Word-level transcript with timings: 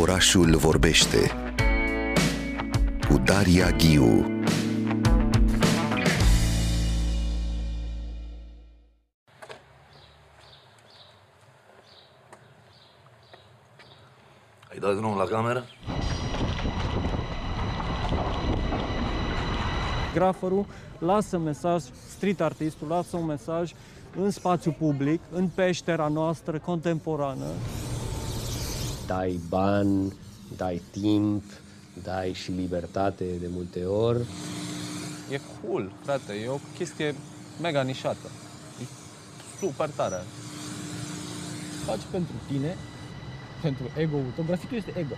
Orașul 0.00 0.56
vorbește 0.56 1.30
cu 3.08 3.18
Daria 3.24 3.70
Ghiu. 3.70 4.26
Ai 14.70 14.78
dat 14.80 14.96
drumul 14.96 15.16
la 15.16 15.24
cameră? 15.24 15.64
Graferul 20.14 20.66
lasă 20.98 21.38
mesaj, 21.38 21.82
street 22.08 22.40
artistul 22.40 22.88
lasă 22.88 23.16
un 23.16 23.26
mesaj 23.26 23.72
în 24.16 24.30
spațiu 24.30 24.74
public, 24.78 25.20
în 25.32 25.48
peștera 25.48 26.08
noastră 26.08 26.58
contemporană. 26.58 27.46
Dai 29.06 29.40
bani, 29.48 30.12
dai 30.56 30.82
timp, 30.90 31.42
dai 32.02 32.32
și 32.32 32.50
libertate 32.50 33.24
de 33.24 33.46
multe 33.50 33.84
ori. 33.84 34.26
E 35.30 35.40
cool, 35.60 35.92
frate, 36.02 36.32
e 36.32 36.48
o 36.48 36.58
chestie 36.76 37.14
mega 37.60 37.82
nișată. 37.82 38.28
E 38.82 38.84
super 39.58 39.90
tare. 39.90 40.22
faci 41.84 42.00
pentru 42.10 42.34
tine, 42.46 42.76
pentru 43.62 43.90
ego-ul 43.96 44.32
tău. 44.34 44.44
Grafitul 44.44 44.76
este 44.76 44.92
ego. 44.98 45.14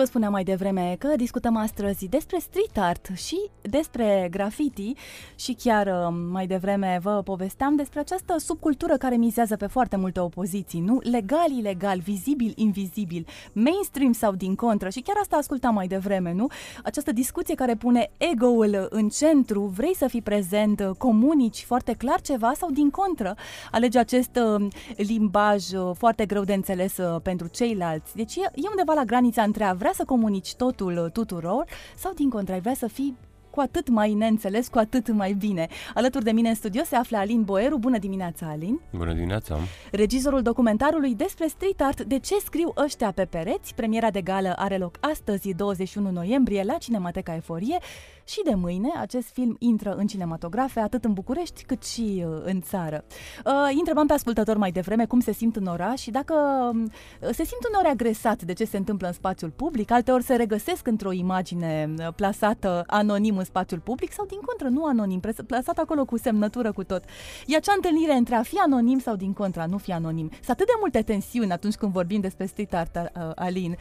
Vă 0.00 0.06
spuneam 0.06 0.32
mai 0.32 0.44
devreme 0.44 0.96
că 0.98 1.08
discutăm 1.16 1.56
astăzi 1.56 2.08
despre 2.08 2.38
street 2.38 2.78
art 2.78 3.08
și 3.14 3.40
despre 3.62 4.28
graffiti 4.30 4.92
și 5.34 5.52
chiar 5.52 5.86
uh, 5.86 6.16
mai 6.30 6.46
devreme 6.46 6.98
vă 7.02 7.22
povesteam 7.24 7.76
despre 7.76 8.00
această 8.00 8.34
subcultură 8.38 8.96
care 8.96 9.16
mizează 9.16 9.56
pe 9.56 9.66
foarte 9.66 9.96
multe 9.96 10.20
opoziții, 10.20 10.80
nu? 10.80 10.98
Legal, 11.02 11.50
ilegal, 11.58 11.98
vizibil, 11.98 12.52
invizibil, 12.56 13.26
mainstream 13.52 14.12
sau 14.12 14.32
din 14.32 14.54
contră 14.54 14.88
și 14.88 15.00
chiar 15.00 15.16
asta 15.20 15.36
ascultam 15.36 15.74
mai 15.74 15.86
devreme, 15.86 16.32
nu? 16.32 16.46
Această 16.84 17.12
discuție 17.12 17.54
care 17.54 17.74
pune 17.74 18.10
ego-ul 18.16 18.86
în 18.90 19.08
centru, 19.08 19.60
vrei 19.60 19.94
să 19.94 20.06
fii 20.06 20.22
prezent, 20.22 20.80
uh, 20.80 20.90
comunici 20.98 21.64
foarte 21.64 21.92
clar 21.92 22.20
ceva 22.20 22.52
sau 22.56 22.70
din 22.70 22.90
contră, 22.90 23.34
alege 23.70 23.98
acest 23.98 24.40
uh, 24.58 24.66
limbaj 24.96 25.72
uh, 25.72 25.90
foarte 25.96 26.26
greu 26.26 26.44
de 26.44 26.54
înțeles 26.54 26.96
uh, 26.96 27.20
pentru 27.22 27.46
ceilalți. 27.46 28.16
Deci 28.16 28.36
e, 28.36 28.50
e 28.54 28.68
undeva 28.70 28.92
la 28.92 29.04
granița 29.04 29.42
între 29.42 29.64
a 29.64 29.72
vrea 29.72 29.89
să 29.94 30.04
comunici 30.04 30.54
totul 30.54 31.02
uh, 31.04 31.12
tuturor 31.12 31.64
sau 31.96 32.12
din 32.12 32.28
contră 32.30 32.54
ai 32.54 32.60
vrea 32.60 32.74
să 32.74 32.86
fii 32.86 33.16
cu 33.50 33.60
atât 33.60 33.88
mai 33.88 34.14
neînțeles, 34.14 34.68
cu 34.68 34.78
atât 34.78 35.08
mai 35.12 35.32
bine. 35.32 35.68
Alături 35.94 36.24
de 36.24 36.30
mine 36.30 36.48
în 36.48 36.54
studio 36.54 36.82
se 36.84 36.96
află 36.96 37.16
Alin 37.16 37.42
Boeru. 37.42 37.78
Bună 37.78 37.98
dimineața, 37.98 38.46
Alin! 38.46 38.80
Bună 38.90 39.12
dimineața! 39.12 39.58
Regizorul 39.92 40.42
documentarului 40.42 41.14
despre 41.14 41.46
street 41.46 41.80
art 41.80 42.02
De 42.02 42.18
ce 42.18 42.34
scriu 42.44 42.72
ăștia 42.76 43.10
pe 43.12 43.24
pereți? 43.24 43.74
Premiera 43.74 44.10
de 44.10 44.20
gală 44.20 44.54
are 44.56 44.76
loc 44.76 44.96
astăzi, 45.00 45.54
21 45.54 46.10
noiembrie, 46.10 46.62
la 46.62 46.74
Cinemateca 46.74 47.34
Eforie 47.34 47.78
și 48.24 48.40
de 48.44 48.54
mâine 48.54 48.88
acest 49.00 49.28
film 49.28 49.56
intră 49.58 49.94
în 49.94 50.06
cinematografe 50.06 50.80
atât 50.80 51.04
în 51.04 51.12
București 51.12 51.64
cât 51.64 51.84
și 51.84 52.24
uh, 52.26 52.40
în 52.44 52.60
țară. 52.60 53.04
Uh, 53.44 53.52
îi 53.68 53.78
întrebam 53.78 54.06
pe 54.06 54.12
ascultător 54.12 54.56
mai 54.56 54.70
devreme 54.70 55.06
cum 55.06 55.20
se 55.20 55.32
simt 55.32 55.56
în 55.56 55.66
oraș 55.66 56.00
și 56.00 56.10
dacă 56.10 56.34
uh, 56.74 57.28
se 57.32 57.44
simt 57.44 57.66
uneori 57.68 57.88
agresat 57.88 58.42
de 58.42 58.52
ce 58.52 58.64
se 58.64 58.76
întâmplă 58.76 59.06
în 59.06 59.12
spațiul 59.12 59.50
public, 59.50 59.90
alteori 59.90 60.22
se 60.22 60.34
regăsesc 60.34 60.86
într-o 60.86 61.12
imagine 61.12 61.94
uh, 61.98 62.08
plasată 62.16 62.84
anonim 62.86 63.36
în 63.36 63.44
spațiul 63.44 63.80
public 63.80 64.12
sau 64.12 64.26
din 64.26 64.38
contră 64.46 64.68
nu 64.68 64.84
anonim, 64.84 65.20
pres- 65.20 65.36
plasat 65.46 65.78
acolo 65.78 66.04
cu 66.04 66.18
semnătură 66.18 66.72
cu 66.72 66.84
tot. 66.84 67.04
E 67.46 67.56
acea 67.56 67.72
întâlnire 67.76 68.12
între 68.12 68.34
a 68.34 68.42
fi 68.42 68.56
anonim 68.58 68.98
sau 68.98 69.16
din 69.16 69.32
contra, 69.32 69.66
nu 69.66 69.78
fi 69.78 69.92
anonim. 69.92 70.28
Sunt 70.30 70.48
atât 70.48 70.66
de 70.66 70.72
multe 70.78 71.02
tensiuni 71.02 71.52
atunci 71.52 71.74
când 71.74 71.92
vorbim 71.92 72.20
despre 72.20 72.46
street 72.46 72.74
art, 72.74 72.96
uh, 72.96 73.30
Alin. 73.34 73.76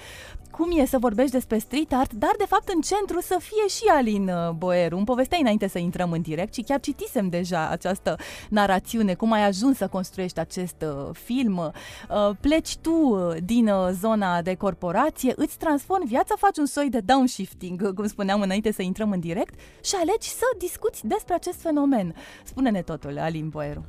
Cum 0.51 0.79
e 0.79 0.85
să 0.85 0.97
vorbești 0.97 1.31
despre 1.31 1.57
street 1.57 1.93
art, 1.93 2.13
dar 2.13 2.33
de 2.37 2.45
fapt 2.47 2.69
în 2.69 2.81
centru 2.81 3.21
să 3.21 3.37
fie 3.39 3.67
și 3.67 3.83
Alin 3.87 4.28
uh, 4.29 4.49
Boeru. 4.49 4.95
Îmi 4.95 5.05
povesteai 5.05 5.41
înainte 5.41 5.67
să 5.67 5.77
intrăm 5.77 6.11
în 6.11 6.21
direct 6.21 6.53
și 6.53 6.61
chiar 6.61 6.79
citisem 6.79 7.29
deja 7.29 7.69
această 7.69 8.15
narațiune, 8.49 9.13
cum 9.13 9.31
ai 9.31 9.45
ajuns 9.45 9.77
să 9.77 9.87
construiești 9.87 10.39
acest 10.39 10.85
uh, 10.85 11.09
film. 11.11 11.57
Uh, 11.57 12.35
pleci 12.39 12.77
tu 12.77 12.91
uh, 12.91 13.35
din 13.43 13.67
uh, 13.67 13.89
zona 13.91 14.41
de 14.41 14.55
corporație, 14.55 15.33
îți 15.35 15.57
transformi 15.57 16.05
viața, 16.07 16.35
faci 16.37 16.57
un 16.57 16.65
soi 16.65 16.89
de 16.89 16.99
downshifting, 16.99 17.81
uh, 17.81 17.93
cum 17.93 18.07
spuneam 18.07 18.41
înainte 18.41 18.71
să 18.71 18.81
intrăm 18.81 19.11
în 19.11 19.19
direct, 19.19 19.59
și 19.83 19.95
alegi 19.95 20.29
să 20.29 20.45
discuți 20.57 21.07
despre 21.07 21.33
acest 21.33 21.61
fenomen. 21.61 22.15
Spune-ne 22.43 22.81
totul, 22.81 23.19
Alin 23.19 23.49
Boeru. 23.49 23.85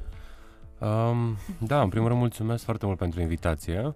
Um, 0.78 1.36
da, 1.58 1.80
în 1.80 1.88
primul 1.88 2.08
rând 2.08 2.20
mulțumesc 2.20 2.64
foarte 2.64 2.86
mult 2.86 2.98
pentru 2.98 3.20
invitație. 3.20 3.94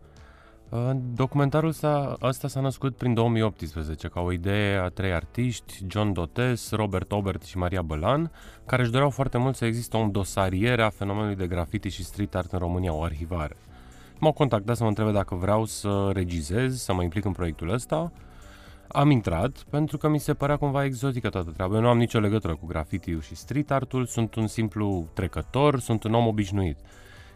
Uh, 0.75 0.91
documentarul 1.15 1.73
s-a, 1.73 2.17
ăsta 2.23 2.49
s-a 2.49 2.61
născut 2.61 2.97
prin 2.97 3.15
2018 3.15 4.09
ca 4.09 4.21
o 4.21 4.33
idee 4.33 4.77
a 4.77 4.89
trei 4.89 5.12
artiști, 5.12 5.85
John 5.89 6.12
Dotes, 6.12 6.71
Robert 6.71 7.12
Obert 7.12 7.43
și 7.43 7.59
Maria 7.59 7.83
Bălan, 7.83 8.31
care 8.67 8.83
își 8.83 8.91
doreau 8.91 9.11
foarte 9.11 9.39
mult 9.39 9.57
să 9.57 9.65
există 9.65 9.97
o 9.97 10.07
dosariere 10.11 10.83
a 10.83 10.89
fenomenului 10.89 11.37
de 11.37 11.47
graffiti 11.47 11.89
și 11.89 12.05
street 12.05 12.34
art 12.34 12.53
în 12.53 12.59
România, 12.59 12.95
o 12.95 13.03
arhivare. 13.03 13.57
M-au 14.19 14.33
contactat 14.33 14.77
să 14.77 14.83
mă 14.83 14.89
întrebe 14.89 15.11
dacă 15.11 15.34
vreau 15.34 15.65
să 15.65 16.11
regizez, 16.13 16.83
să 16.83 16.95
mă 16.95 17.03
implic 17.03 17.25
în 17.25 17.33
proiectul 17.33 17.69
ăsta. 17.69 18.13
Am 18.89 19.11
intrat 19.11 19.65
pentru 19.71 19.99
că 19.99 20.09
mi 20.09 20.19
se 20.19 20.34
părea 20.34 20.57
cumva 20.57 20.84
exotică 20.84 21.29
toată 21.29 21.51
treaba. 21.51 21.75
Eu 21.75 21.81
nu 21.81 21.89
am 21.89 21.99
nicio 21.99 22.19
legătură 22.19 22.55
cu 22.55 22.67
graffiti 22.67 23.19
și 23.21 23.34
street 23.34 23.71
artul, 23.71 24.07
sunt 24.07 24.34
un 24.34 24.47
simplu 24.47 25.09
trecător, 25.13 25.81
sunt 25.81 26.05
un 26.05 26.15
om 26.15 26.27
obișnuit. 26.27 26.79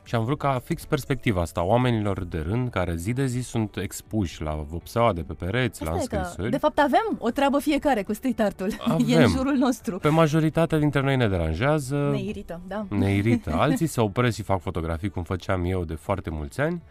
Și 0.09 0.15
am 0.15 0.25
vrut 0.25 0.39
ca 0.39 0.61
fix 0.65 0.85
perspectiva 0.85 1.41
asta, 1.41 1.63
oamenilor 1.63 2.25
de 2.25 2.39
rând 2.49 2.69
care 2.71 2.97
zi 2.97 3.13
de 3.13 3.27
zi 3.27 3.41
sunt 3.41 3.77
expuși 3.77 4.43
la 4.43 4.55
vopseaua 4.69 5.13
de 5.13 5.23
pe 5.23 5.33
pereți, 5.33 5.85
la 5.85 5.91
Asta 5.91 6.03
e 6.03 6.07
că, 6.07 6.17
înscrisuri. 6.17 6.51
de 6.51 6.57
fapt, 6.59 6.79
avem 6.79 7.17
o 7.19 7.31
treabă 7.31 7.59
fiecare 7.59 8.03
cu 8.03 8.13
street 8.13 8.41
art-ul. 8.41 8.69
E 9.07 9.15
în 9.15 9.23
Avem. 9.23 9.29
jurul 9.29 9.55
nostru. 9.55 9.99
Pe 9.99 10.09
majoritatea 10.09 10.79
dintre 10.79 11.01
noi 11.01 11.17
ne 11.17 11.29
deranjează, 11.29 12.09
Ne 12.11 12.23
irită, 12.23 12.61
da. 12.69 12.87
ne 12.89 13.15
irită. 13.15 13.53
Alții 13.61 13.87
se 13.87 14.01
opresc 14.01 14.37
și 14.37 14.43
fac 14.43 14.61
fotografii 14.61 15.09
cum 15.09 15.23
făceam 15.23 15.65
eu 15.65 15.85
de 15.85 15.95
foarte 15.95 16.31
mulți 16.31 16.61
ani, 16.61 16.83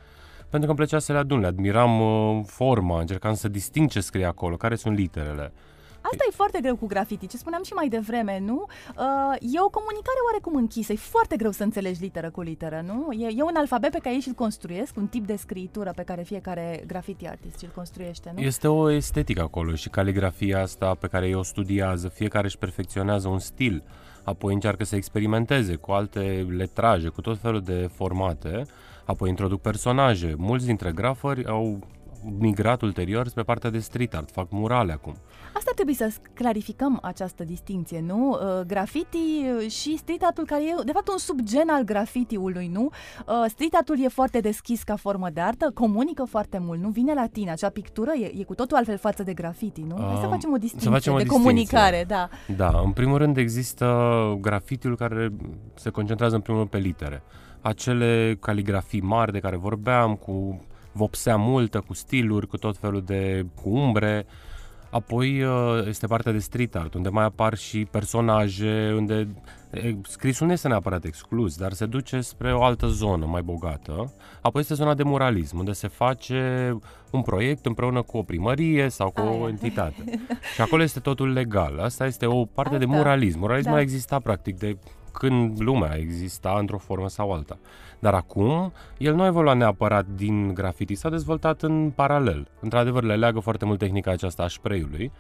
pentru 0.49 0.59
că 0.59 0.65
îmi 0.65 0.75
plăcea 0.75 0.99
să 0.99 1.11
le 1.11 1.17
adun, 1.17 1.39
le 1.39 1.47
admiram 1.47 1.99
uh, 2.01 2.43
forma, 2.45 2.99
încercam 2.99 3.33
să 3.33 3.47
disting 3.47 3.89
ce 3.89 3.99
scrie 3.99 4.25
acolo, 4.25 4.55
care 4.55 4.75
sunt 4.75 4.97
literele. 4.97 5.53
Asta 6.11 6.23
e 6.29 6.31
foarte 6.35 6.59
greu 6.61 6.75
cu 6.75 6.85
graffiti, 6.85 7.27
ce 7.27 7.37
spuneam 7.37 7.63
și 7.63 7.73
mai 7.73 7.87
devreme, 7.87 8.39
nu? 8.39 8.65
Uh, 8.97 9.35
e 9.39 9.61
o 9.61 9.69
comunicare 9.69 10.19
oarecum 10.25 10.55
închisă, 10.55 10.91
e 10.91 10.95
foarte 10.95 11.35
greu 11.35 11.51
să 11.51 11.63
înțelegi 11.63 12.01
literă 12.01 12.29
cu 12.29 12.41
literă, 12.41 12.83
nu? 12.85 13.11
E, 13.11 13.27
e 13.37 13.43
un 13.43 13.55
alfabet 13.55 13.91
pe 13.91 13.99
care 13.99 14.15
ei 14.15 14.21
și-l 14.21 14.33
construiesc, 14.33 14.97
un 14.97 15.07
tip 15.07 15.25
de 15.25 15.35
scritură 15.35 15.91
pe 15.95 16.03
care 16.03 16.21
fiecare 16.21 16.83
graffiti 16.87 17.27
artist 17.27 17.59
și-l 17.59 17.71
construiește, 17.75 18.31
nu? 18.35 18.41
Este 18.41 18.67
o 18.67 18.89
estetică 18.89 19.41
acolo 19.41 19.75
și 19.75 19.89
caligrafia 19.89 20.61
asta 20.61 20.95
pe 20.99 21.07
care 21.07 21.27
ei 21.27 21.33
o 21.33 21.43
studiază, 21.43 22.07
fiecare 22.07 22.45
își 22.45 22.57
perfecționează 22.57 23.27
un 23.27 23.39
stil, 23.39 23.83
apoi 24.23 24.53
încearcă 24.53 24.83
să 24.83 24.95
experimenteze 24.95 25.75
cu 25.75 25.91
alte 25.91 26.47
letraje, 26.49 27.07
cu 27.07 27.21
tot 27.21 27.39
felul 27.39 27.61
de 27.61 27.89
formate, 27.93 28.65
apoi 29.05 29.29
introduc 29.29 29.61
personaje. 29.61 30.35
Mulți 30.37 30.65
dintre 30.65 30.91
grafări 30.91 31.45
au 31.45 31.79
migrat 32.39 32.81
ulterior 32.81 33.27
spre 33.27 33.43
partea 33.43 33.69
de 33.69 33.79
street 33.79 34.15
art, 34.15 34.31
fac 34.31 34.47
murale 34.49 34.91
acum. 34.91 35.15
Asta 35.53 35.71
trebuie 35.75 35.95
să 35.95 36.11
clarificăm 36.33 36.99
această 37.01 37.43
distinție, 37.43 38.01
nu? 38.01 38.29
Uh, 38.29 38.65
graffiti 38.67 39.17
și 39.67 39.97
street 39.97 40.23
art-ul 40.23 40.45
care 40.45 40.63
e, 40.63 40.73
de 40.85 40.91
fapt, 40.91 41.07
un 41.07 41.17
subgen 41.17 41.69
al 41.69 41.83
graffiti-ului, 41.83 42.67
nu? 42.67 42.89
Uh, 43.27 43.33
street 43.47 43.73
art-ul 43.73 44.03
e 44.03 44.07
foarte 44.07 44.39
deschis 44.39 44.83
ca 44.83 44.95
formă 44.95 45.29
de 45.29 45.41
artă, 45.41 45.71
comunică 45.73 46.23
foarte 46.23 46.57
mult, 46.57 46.81
nu? 46.81 46.89
Vine 46.89 47.13
la 47.13 47.25
tine, 47.31 47.51
acea 47.51 47.69
pictură 47.69 48.11
e, 48.11 48.31
e 48.39 48.43
cu 48.43 48.55
totul 48.55 48.77
altfel 48.77 48.97
față 48.97 49.23
de 49.23 49.33
graffiti, 49.33 49.81
nu? 49.81 49.95
Hai 49.95 50.17
să 50.19 50.25
Um, 50.25 50.29
facem 50.33 50.49
o 50.49 50.53
să 50.53 50.59
distinție 50.59 50.89
facem 50.89 51.13
o 51.13 51.17
de 51.17 51.23
distinție. 51.23 51.49
comunicare, 51.49 52.05
da. 52.07 52.29
Da, 52.55 52.81
în 52.85 52.91
primul 52.91 53.17
rând 53.17 53.37
există 53.37 54.37
grafitiul 54.41 54.95
care 54.95 55.33
se 55.73 55.89
concentrează 55.89 56.35
în 56.35 56.41
primul 56.41 56.59
rând 56.59 56.71
pe 56.71 56.77
litere. 56.87 57.23
Acele 57.61 58.37
caligrafii 58.39 59.01
mari 59.01 59.31
de 59.31 59.39
care 59.39 59.57
vorbeam, 59.57 60.15
cu 60.15 60.61
vopsea 60.97 61.35
multă, 61.35 61.79
cu 61.87 61.93
stiluri, 61.93 62.47
cu 62.47 62.57
tot 62.57 62.77
felul 62.77 63.01
de 63.05 63.45
cu 63.61 63.69
umbre. 63.69 64.25
Apoi 64.89 65.43
uh, 65.43 65.85
este 65.87 66.07
partea 66.07 66.31
de 66.31 66.39
street 66.39 66.75
art, 66.75 66.93
unde 66.93 67.09
mai 67.09 67.23
apar 67.23 67.57
și 67.57 67.85
personaje, 67.91 68.93
unde 68.95 69.27
e, 69.71 69.95
scrisul 70.07 70.45
nu 70.47 70.53
este 70.53 70.67
neapărat 70.67 71.03
exclus, 71.03 71.57
dar 71.57 71.71
se 71.73 71.85
duce 71.85 72.21
spre 72.21 72.53
o 72.53 72.63
altă 72.63 72.87
zonă 72.87 73.25
mai 73.25 73.41
bogată. 73.41 74.13
Apoi 74.41 74.61
este 74.61 74.73
zona 74.73 74.93
de 74.93 75.03
muralism, 75.03 75.57
unde 75.57 75.71
se 75.71 75.87
face 75.87 76.71
un 77.11 77.21
proiect 77.21 77.65
împreună 77.65 78.01
cu 78.01 78.17
o 78.17 78.21
primărie 78.23 78.89
sau 78.89 79.09
cu 79.09 79.21
o 79.21 79.39
Aia. 79.43 79.47
entitate. 79.49 80.03
și 80.55 80.61
acolo 80.61 80.83
este 80.83 80.99
totul 80.99 81.31
legal. 81.33 81.79
Asta 81.79 82.05
este 82.05 82.25
o 82.25 82.45
parte 82.45 82.77
de 82.77 82.85
Asta. 82.85 82.97
muralism. 82.97 83.39
Muralismul 83.39 83.73
Da. 83.73 83.79
a 83.79 83.83
existat 83.83 84.21
practic 84.21 84.57
de 84.57 84.77
când 85.11 85.61
lumea 85.61 85.95
exista 85.97 86.55
într-o 86.59 86.77
formă 86.77 87.09
sau 87.09 87.31
alta. 87.31 87.57
Dar 87.99 88.13
acum, 88.13 88.71
el 88.97 89.15
nu 89.15 89.21
a 89.21 89.25
evoluat 89.25 89.57
neapărat 89.57 90.05
din 90.05 90.53
graffiti, 90.53 90.95
s-a 90.95 91.09
dezvoltat 91.09 91.61
în 91.61 91.91
paralel. 91.95 92.47
Într-adevăr, 92.59 93.03
le 93.03 93.15
leagă 93.15 93.39
foarte 93.39 93.65
mult 93.65 93.79
tehnica 93.79 94.11
aceasta 94.11 94.43
a 94.43 94.47
spray-ului 94.47 95.11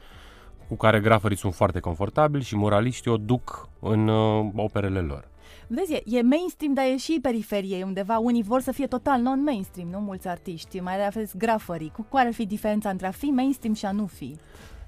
cu 0.67 0.75
care 0.75 0.99
grafării 0.99 1.37
sunt 1.37 1.53
foarte 1.53 1.79
confortabili 1.79 2.43
și 2.43 2.55
muraliștii 2.55 3.11
o 3.11 3.17
duc 3.17 3.69
în 3.79 4.07
uh, 4.07 4.45
operele 4.55 4.99
lor. 4.99 5.27
Vezi, 5.67 5.93
e, 5.93 6.03
e 6.05 6.21
mainstream, 6.21 6.73
dar 6.73 6.85
e 6.85 6.97
și 6.97 7.19
periferie 7.21 7.83
undeva. 7.83 8.17
Unii 8.17 8.43
vor 8.43 8.61
să 8.61 8.71
fie 8.71 8.87
total 8.87 9.21
non-mainstream, 9.21 9.89
nu 9.89 9.99
mulți 9.99 10.27
artiști, 10.27 10.79
mai 10.79 11.05
ales 11.05 11.35
grafării. 11.35 11.91
Cu 11.93 12.05
care 12.11 12.27
ar 12.27 12.33
fi 12.33 12.45
diferența 12.45 12.89
între 12.89 13.07
a 13.07 13.11
fi 13.11 13.25
mainstream 13.25 13.73
și 13.73 13.85
a 13.85 13.91
nu 13.91 14.05
fi? 14.05 14.35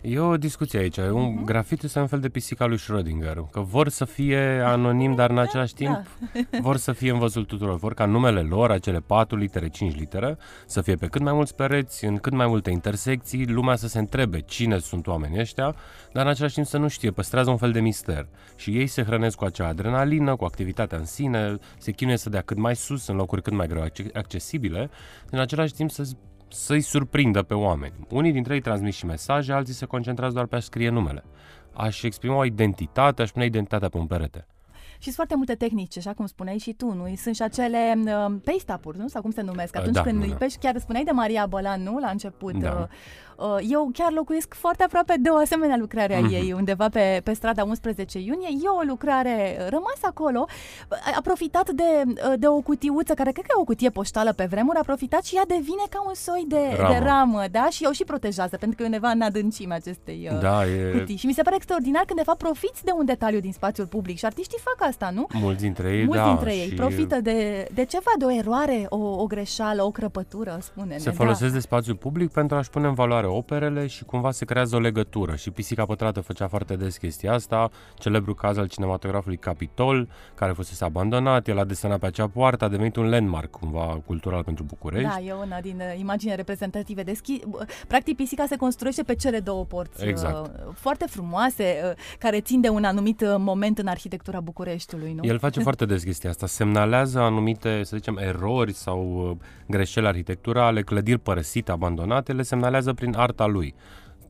E 0.02 0.20
o 0.20 0.38
discuție 0.38 0.80
aici. 0.80 1.00
Uh-huh. 1.00 1.12
Un 1.12 1.46
grafit 1.46 1.84
este 1.84 2.00
un 2.00 2.08
fel 2.08 2.20
de 2.20 2.30
pisica 2.30 2.66
lui 2.66 2.78
Schrödinger, 2.78 3.36
că 3.52 3.60
vor 3.60 3.90
să 3.90 4.06
fie 4.06 4.62
anonim, 4.66 5.16
dar 5.16 5.30
în 5.30 5.38
același 5.38 5.74
timp 5.74 6.08
da. 6.52 6.58
vor 6.62 6.78
să 6.78 6.92
fie 6.92 7.12
în 7.12 7.20
văzul 7.20 7.46
tuturor. 7.46 7.78
Vor 7.78 7.94
ca 7.94 8.06
numele 8.06 8.42
lor, 8.42 8.72
acele 8.72 9.00
4 9.00 9.38
litere, 9.38 9.70
5 9.70 9.96
litere, 9.96 10.38
să 10.66 10.82
fie 10.82 10.96
pe 10.96 11.08
cât 11.08 11.22
mai 11.22 11.34
mulți 11.34 11.56
pereți, 11.56 12.06
în 12.06 12.18
cât 12.18 12.34
mai 12.34 12.48
multe 12.48 12.70
intersecții, 12.70 13.48
lumea 13.48 13.76
să 13.76 13.88
se 13.88 14.00
întrebe 14.00 14.40
cine 14.40 14.78
sunt 14.78 15.08
oamenii 15.08 15.40
ăștia, 15.40 15.76
dar 16.14 16.26
în 16.26 16.32
același 16.32 16.54
timp 16.54 16.66
să 16.66 16.78
nu 16.78 16.88
știe, 16.88 17.12
păstrează 17.12 17.50
un 17.50 17.58
fel 17.58 17.72
de 17.72 17.80
mister. 17.80 18.28
Și 18.56 18.78
ei 18.78 18.88
se 18.88 19.04
hrănesc 19.04 19.38
cu 19.38 19.46
acea 19.46 19.68
adrenalină, 19.68 20.36
cu 20.36 20.46
activitatea 20.46 20.98
în 20.98 21.06
sine, 21.06 21.58
se 21.78 21.92
chinuie 21.92 22.18
să 22.18 22.30
dea 22.30 22.42
cât 22.42 22.58
mai 22.58 22.76
sus, 22.76 23.08
în 23.08 23.16
locuri 23.16 23.42
cât 23.42 23.54
mai 23.54 23.68
greu 23.68 23.84
accesibile, 24.14 24.90
în 25.30 25.40
același 25.40 25.74
timp 25.74 25.92
să 25.92 26.04
să-i 26.50 26.82
surprindă 26.82 27.44
pe 27.44 27.54
oameni. 27.54 28.08
Unii 28.10 28.32
dintre 28.32 28.54
ei 28.54 28.62
transmit 28.62 28.94
și 28.94 29.06
mesaje, 29.06 29.54
alții 29.54 29.74
se 29.74 29.86
concentrează 29.86 30.34
doar 30.34 30.46
pe 30.46 30.56
a 30.56 30.60
scrie 30.60 30.90
numele. 30.90 31.24
Aș 31.74 32.04
exprima 32.04 32.36
o 32.36 32.46
identitate, 32.46 33.22
aș 33.22 33.30
pune 33.30 33.46
identitatea 33.46 33.90
pe 33.90 33.98
un 33.98 34.08
perete. 34.08 34.48
Și 35.02 35.06
sunt 35.06 35.16
foarte 35.16 35.36
multe 35.36 35.56
tehnici, 35.56 35.98
așa 35.98 36.14
cum 36.14 36.26
spuneai 36.26 36.58
și 36.58 36.74
tu, 36.74 36.94
nu? 36.94 37.14
Sunt 37.16 37.36
și 37.36 37.42
acele 37.42 37.94
uh, 38.06 38.36
paste 38.44 38.74
up 38.74 38.96
nu? 38.96 39.08
Sau 39.08 39.22
cum 39.22 39.32
se 39.32 39.42
numesc? 39.42 39.76
Atunci 39.76 39.96
da, 39.96 40.02
când 40.02 40.20
da. 40.20 40.26
lipești, 40.26 40.60
chiar 40.60 40.78
spuneai 40.78 41.04
de 41.04 41.12
Maria 41.12 41.46
Bălan, 41.46 41.84
nu? 41.84 42.00
La 42.00 42.10
început. 42.10 42.54
Da. 42.54 42.72
Uh, 42.72 42.88
Uh, 43.40 43.58
eu 43.70 43.90
chiar 43.94 44.12
locuiesc 44.12 44.54
foarte 44.54 44.84
aproape 44.84 45.16
de 45.20 45.30
o 45.30 45.36
asemenea 45.36 45.78
lucrare 45.78 46.16
a 46.16 46.20
mhm. 46.20 46.34
ei, 46.34 46.54
undeva 46.54 46.90
pe, 46.90 47.22
pe 47.24 47.34
strada 47.34 47.64
11 47.64 48.20
iunie. 48.20 48.48
E 48.52 48.68
o 48.68 48.82
lucrare 48.88 49.58
rămasă 49.70 50.02
acolo. 50.02 50.46
A 51.16 51.22
profitat 51.24 51.70
de, 51.70 52.04
de 52.36 52.48
o 52.48 52.62
cutiuță, 52.62 53.14
care 53.14 53.32
cred 53.32 53.46
că 53.46 53.52
e 53.58 53.62
o 53.62 53.64
cutie 53.64 53.90
poștală 53.90 54.34
pe 54.34 54.46
vremuri, 54.46 54.78
a 54.78 54.82
profitat 54.82 55.24
și 55.24 55.36
ea 55.36 55.46
devine 55.48 55.84
ca 55.90 56.04
un 56.08 56.14
soi 56.14 56.46
de 56.48 56.76
ramă, 56.78 56.94
de 56.94 57.00
ramă 57.06 57.44
da? 57.52 57.68
Și 57.70 57.86
o 57.90 57.92
și 57.92 58.04
protejează, 58.04 58.58
pentru 58.58 58.78
că 58.78 58.84
e 58.84 58.86
undeva 58.86 59.10
în 59.10 59.22
adâncime 59.22 59.74
acestei 59.74 60.30
uh, 60.32 60.40
da, 60.40 60.66
e... 60.66 60.92
cutii. 60.98 61.16
Și 61.16 61.26
mi 61.26 61.34
se 61.34 61.42
pare 61.42 61.56
extraordinar 61.56 62.04
când, 62.06 62.20
de 62.20 62.26
fapt, 62.26 62.38
profiți 62.38 62.84
de 62.84 62.92
un 62.98 63.06
detaliu 63.06 63.40
din 63.40 63.54
spațiul 63.54 63.88
public 63.88 64.18
și 64.18 64.26
artiștii 64.26 64.60
fac 64.64 64.88
asta, 64.90 65.10
nu? 65.14 65.28
Mulți 65.34 65.62
dintre 65.62 65.98
ei, 65.98 66.06
Mulți 66.06 66.22
da. 66.22 66.28
dintre 66.28 66.56
ei 66.56 66.68
și... 66.68 66.74
profită 66.74 67.20
de, 67.22 67.68
de 67.74 67.86
ceva, 67.86 68.12
de 68.18 68.26
o 68.26 68.32
eroare, 68.32 68.86
o, 68.90 68.98
o 68.98 69.26
greșeală, 69.26 69.84
o 69.84 69.92
crăpătură, 69.92 70.58
spune 70.62 70.98
Se 70.98 71.12
folosesc 71.12 71.50
da. 71.50 71.56
de 71.56 71.60
spațiul 71.60 71.96
public 71.96 72.32
pentru 72.32 72.58
a-și 72.58 72.70
pune 72.70 72.88
în 72.88 72.94
valoare 72.94 73.28
operele 73.28 73.88
și 73.88 74.04
cumva 74.04 74.32
se 74.32 74.46
creează 74.46 74.76
o 74.76 74.80
legătură. 74.80 75.36
Și 75.36 75.52
Pisica 75.52 75.86
Pătrată 75.86 76.22
făcea 76.22 76.48
foarte 76.48 76.76
des 76.76 76.98
chestia 76.98 77.34
asta, 77.34 77.70
celebru 77.96 78.34
caz 78.34 78.58
al 78.58 78.68
cinematografului 78.68 79.38
Capitol, 79.38 80.08
care 80.36 80.52
fusese 80.52 80.84
abandonat, 80.84 81.48
el 81.48 81.60
a 81.60 81.66
desenat 81.66 82.00
pe 82.00 82.06
acea 82.06 82.28
poartă, 82.28 82.66
a 82.66 82.68
devenit 82.68 82.96
un 82.96 83.10
landmark 83.10 83.50
cumva 83.50 84.02
cultural 84.06 84.44
pentru 84.44 84.64
București. 84.64 85.08
Da, 85.08 85.20
e 85.20 85.34
una 85.34 85.60
din 85.62 85.76
uh, 85.76 86.00
imagine 86.00 86.36
reprezentative. 86.36 87.04
Deschi... 87.04 87.40
Practic, 87.88 88.16
Pisica 88.16 88.46
se 88.46 88.56
construiește 88.56 89.04
pe 89.04 89.16
cele 89.16 89.40
două 89.40 89.66
porți 89.66 90.06
exact. 90.06 90.48
Uh, 90.48 90.74
foarte 90.74 91.06
frumoase, 91.10 91.82
uh, 91.84 91.92
care 92.20 92.42
țin 92.42 92.62
de 92.62 92.70
un 92.70 92.84
anumit 92.84 93.24
moment 93.38 93.78
în 93.78 93.88
arhitectura 93.88 94.40
Bucureștiului, 94.86 95.14
nu? 95.14 95.34
El 95.34 95.40
face 95.40 95.60
foarte 95.60 95.86
des 95.86 96.04
chestia 96.04 96.30
asta, 96.30 96.48
semnalează 96.48 97.20
anumite, 97.20 97.84
să 97.84 97.96
zicem, 97.96 98.18
erori 98.18 98.74
sau 98.74 99.38
greșeli 99.68 100.08
arhitecturale, 100.08 100.82
clădiri 100.82 101.20
părăsite, 101.20 101.72
abandonate, 101.72 102.34
le 102.34 102.42
semnalează 102.42 102.94
prin 102.94 103.16
arta 103.16 103.46
lui 103.46 103.76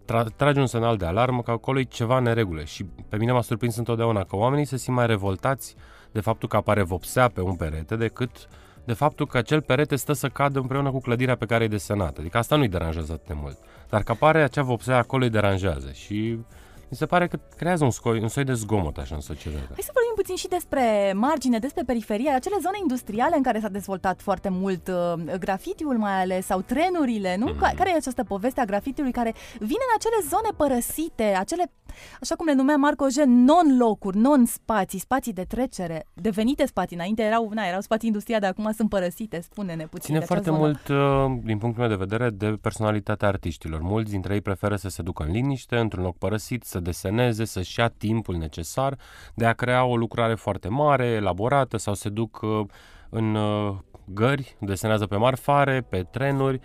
tra- 0.06 0.36
trage 0.36 0.60
un 0.60 0.68
semnal 0.68 0.98
de 0.98 1.06
alarmă 1.06 1.42
că 1.42 1.52
acolo 1.52 1.80
e 1.80 1.84
ceva 1.84 2.20
neregulă 2.20 2.64
și 2.64 2.86
pe 3.10 3.18
mine 3.18 3.32
m-a 3.32 3.42
surprins 3.42 3.76
întotdeauna 3.76 4.24
că 4.24 4.36
oamenii 4.36 4.66
se 4.66 4.78
simt 4.78 4.96
mai 4.96 5.08
revoltați 5.08 5.76
de 6.12 6.20
faptul 6.20 6.48
că 6.48 6.56
apare 6.56 6.84
vopsea 6.84 7.28
pe 7.28 7.42
un 7.42 7.56
perete 7.56 7.96
decât 7.96 8.48
de 8.86 8.94
faptul 8.94 9.28
că 9.28 9.38
acel 9.38 9.62
perete 9.62 9.96
stă 9.96 10.14
să 10.14 10.28
cadă 10.28 10.60
împreună 10.60 10.92
cu 10.92 11.00
clădirea 11.00 11.36
pe 11.36 11.46
care 11.46 11.64
e 11.64 11.68
desenată. 11.68 12.20
Adică 12.20 12.38
asta 12.38 12.56
nu-i 12.56 12.68
deranjează 12.68 13.12
atât 13.12 13.28
de 13.28 13.34
mult. 13.42 13.58
Dar 13.90 14.04
că 14.04 14.12
apare 14.12 14.44
acea 14.44 14.62
vopsea 14.62 14.98
acolo 14.98 15.24
îi 15.24 15.30
deranjează 15.30 15.92
și 15.92 16.40
mi 16.90 16.98
se 16.98 17.06
pare 17.06 17.28
că 17.28 17.40
creează 17.56 17.84
un, 17.84 17.92
scoi, 17.92 18.20
un 18.22 18.28
soi 18.28 18.44
de 18.44 18.54
zgomot 18.54 18.98
așa 18.98 19.16
în 19.16 19.22
societate. 19.22 19.66
Hai 19.66 19.84
să 19.90 19.92
vorbim 19.94 20.14
puțin 20.16 20.36
și 20.36 20.48
despre 20.48 21.14
margine, 21.16 21.60
despre 21.60 21.84
periferie, 21.84 22.30
acele 22.30 22.56
zone 22.62 22.78
industriale 22.82 23.36
în 23.36 23.44
care 23.44 23.60
s-a 23.60 23.68
dezvoltat 23.68 24.22
foarte 24.22 24.50
mult 24.50 24.88
uh, 24.88 25.38
grafitiul 25.40 25.98
mai 25.98 26.22
ales, 26.22 26.46
sau 26.46 26.62
trenurile, 26.62 27.36
nu? 27.36 27.54
Mm-hmm. 27.54 27.76
Care 27.76 27.90
e 27.90 27.96
această 27.96 28.24
poveste 28.24 28.62
a 28.62 28.66
grafitiului 28.66 29.12
care 29.12 29.34
vine 29.60 29.84
în 29.90 29.96
acele 29.96 30.30
zone 30.30 30.50
părăsite, 30.58 31.36
acele, 31.40 31.72
așa 32.22 32.36
cum 32.36 32.46
le 32.46 32.54
numea 32.54 32.76
Marco 32.76 33.08
Gen, 33.08 33.44
non-locuri, 33.44 34.18
non-spații, 34.18 35.00
spații 35.00 35.34
de 35.34 35.44
trecere, 35.44 36.06
devenite 36.14 36.66
spații. 36.66 36.96
Înainte 36.96 37.22
erau, 37.22 37.50
na, 37.54 37.64
erau 37.68 37.82
spații 37.82 38.08
industriale, 38.08 38.42
dar 38.42 38.52
acum 38.58 38.72
sunt 38.72 38.90
părăsite, 38.90 39.42
spune-ne 39.42 39.84
puțin 39.84 40.14
Ține 40.14 40.20
foarte 40.26 40.50
zonă. 40.50 40.58
mult, 40.58 40.88
uh, 40.88 41.40
din 41.44 41.58
punctul 41.58 41.88
meu 41.88 41.98
de 41.98 42.06
vedere, 42.06 42.30
de 42.30 42.58
personalitatea 42.62 43.28
artiștilor. 43.28 43.82
Mulți 43.82 44.12
dintre 44.12 44.34
ei 44.34 44.42
preferă 44.42 44.76
să 44.76 44.90
se 44.90 45.02
ducă 45.02 45.24
în 45.24 45.32
liniște, 45.32 45.78
într-un 45.78 46.04
loc 46.04 46.18
părăsit, 46.18 46.64
să 46.64 46.80
să 46.80 46.86
deseneze, 46.86 47.46
să-și 47.46 47.80
ia 47.80 47.88
timpul 47.88 48.36
necesar 48.36 48.98
de 49.36 49.46
a 49.46 49.54
crea 49.54 49.84
o 49.84 49.98
lucrare 49.98 50.36
foarte 50.36 50.68
mare, 50.68 51.06
elaborată 51.06 51.78
sau 51.78 51.94
se 51.94 52.10
duc 52.10 52.42
uh, 52.42 52.66
în 53.10 53.36
uh, 53.36 53.76
gări, 54.06 54.56
desenează 54.60 55.06
pe 55.06 55.16
marfare, 55.16 55.86
pe 55.90 56.04
trenuri 56.12 56.56
uh, 56.56 56.62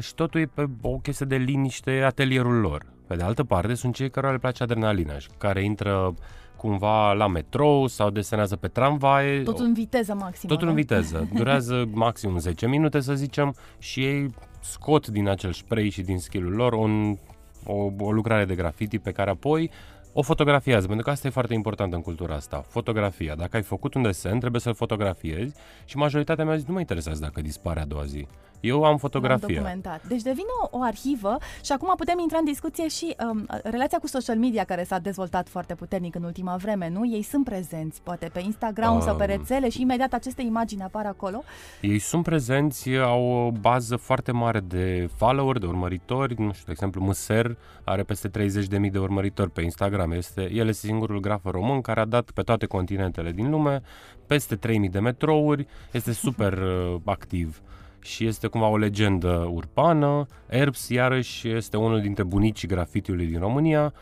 și 0.00 0.14
totul 0.14 0.40
e 0.40 0.46
pe 0.54 0.68
o 0.80 0.96
chestie 0.96 1.26
de 1.26 1.36
liniște 1.36 1.90
atelierul 1.90 2.60
lor. 2.60 2.86
Pe 3.06 3.16
de 3.16 3.22
altă 3.22 3.44
parte, 3.44 3.74
sunt 3.74 3.94
cei 3.94 4.10
care 4.10 4.30
le 4.30 4.38
place 4.38 4.62
adrenalina 4.62 5.18
și 5.18 5.28
care 5.38 5.64
intră 5.64 6.14
cumva 6.56 7.12
la 7.12 7.26
metrou 7.26 7.86
sau 7.86 8.10
desenează 8.10 8.56
pe 8.56 8.68
tramvaie. 8.68 9.42
Totul 9.42 9.64
în 9.64 9.72
viteză 9.72 10.14
maximă. 10.14 10.52
Totul 10.52 10.68
în 10.68 10.74
viteză. 10.74 11.28
Durează 11.34 11.88
maxim 11.92 12.38
10 12.38 12.66
minute, 12.66 13.00
să 13.00 13.14
zicem, 13.14 13.54
și 13.78 14.04
ei 14.04 14.34
scot 14.60 15.06
din 15.06 15.28
acel 15.28 15.52
spray 15.52 15.88
și 15.88 16.02
din 16.02 16.18
skill-ul 16.18 16.52
lor 16.52 16.72
un 16.72 17.18
o, 17.66 17.90
o 17.98 18.12
lucrare 18.12 18.44
de 18.44 18.54
graffiti 18.54 18.98
pe 18.98 19.12
care 19.12 19.30
apoi 19.30 19.70
o 20.12 20.22
fotografiază, 20.22 20.86
pentru 20.86 21.04
că 21.04 21.10
asta 21.10 21.26
e 21.26 21.30
foarte 21.30 21.54
important 21.54 21.92
în 21.92 22.00
cultura 22.00 22.34
asta, 22.34 22.64
fotografia. 22.68 23.34
Dacă 23.34 23.56
ai 23.56 23.62
făcut 23.62 23.94
un 23.94 24.02
desen, 24.02 24.38
trebuie 24.38 24.60
să-l 24.60 24.74
fotografiezi 24.74 25.54
și 25.84 25.96
majoritatea 25.96 26.44
mea 26.44 26.54
zice, 26.54 26.66
nu 26.68 26.74
mă 26.74 26.80
interesează 26.80 27.20
dacă 27.20 27.40
dispare 27.40 27.80
a 27.80 27.86
doua 27.86 28.04
zi. 28.04 28.26
Eu 28.64 28.84
am 28.84 28.96
fotografie. 28.96 29.54
documentat. 29.54 30.06
Deci 30.06 30.22
devine 30.22 30.48
o, 30.62 30.78
o 30.78 30.82
arhivă 30.82 31.36
și 31.64 31.72
acum 31.72 31.92
putem 31.96 32.18
intra 32.18 32.38
în 32.38 32.44
discuție 32.44 32.88
și 32.88 33.16
um, 33.30 33.46
relația 33.62 33.98
cu 33.98 34.06
social 34.06 34.36
media 34.36 34.64
care 34.64 34.84
s-a 34.84 34.98
dezvoltat 34.98 35.48
foarte 35.48 35.74
puternic 35.74 36.14
în 36.14 36.22
ultima 36.22 36.56
vreme, 36.56 36.88
nu? 36.88 37.06
Ei 37.06 37.22
sunt 37.22 37.44
prezenți, 37.44 38.02
poate 38.02 38.30
pe 38.32 38.40
Instagram 38.40 38.94
um, 38.94 39.00
sau 39.00 39.16
pe 39.16 39.24
rețele 39.24 39.68
și 39.68 39.80
imediat 39.80 40.12
aceste 40.12 40.42
imagini 40.42 40.82
apar 40.82 41.06
acolo. 41.06 41.42
Ei 41.80 41.98
sunt 41.98 42.22
prezenți, 42.22 42.96
au 42.96 43.24
o 43.24 43.50
bază 43.50 43.96
foarte 43.96 44.32
mare 44.32 44.60
de 44.60 45.08
follower, 45.16 45.58
de 45.58 45.66
urmăritori, 45.66 46.34
nu 46.38 46.52
știu, 46.52 46.64
de 46.64 46.70
exemplu, 46.70 47.00
Măser 47.00 47.56
are 47.84 48.02
peste 48.02 48.28
30.000 48.28 48.90
de 48.90 48.98
urmăritori 48.98 49.50
pe 49.50 49.62
Instagram. 49.62 50.12
Este, 50.12 50.50
el 50.52 50.68
este 50.68 50.86
singurul 50.86 51.20
grafă 51.20 51.50
român 51.50 51.80
care 51.80 52.00
a 52.00 52.04
dat 52.04 52.30
pe 52.30 52.42
toate 52.42 52.66
continentele 52.66 53.32
din 53.32 53.50
lume 53.50 53.82
peste 54.26 54.56
3.000 54.56 54.60
de 54.90 55.00
metrouri, 55.00 55.66
este 55.92 56.12
super 56.12 56.52
uh, 56.62 57.00
activ 57.04 57.62
și 58.04 58.26
este 58.26 58.46
cumva 58.46 58.66
o 58.66 58.76
legendă 58.76 59.48
urbană. 59.52 60.26
Erbs, 60.48 60.88
iarăși, 60.88 61.48
este 61.48 61.76
unul 61.76 62.00
dintre 62.00 62.22
bunicii 62.22 62.68
grafitiului 62.68 63.26
din 63.26 63.38
România 63.38 63.92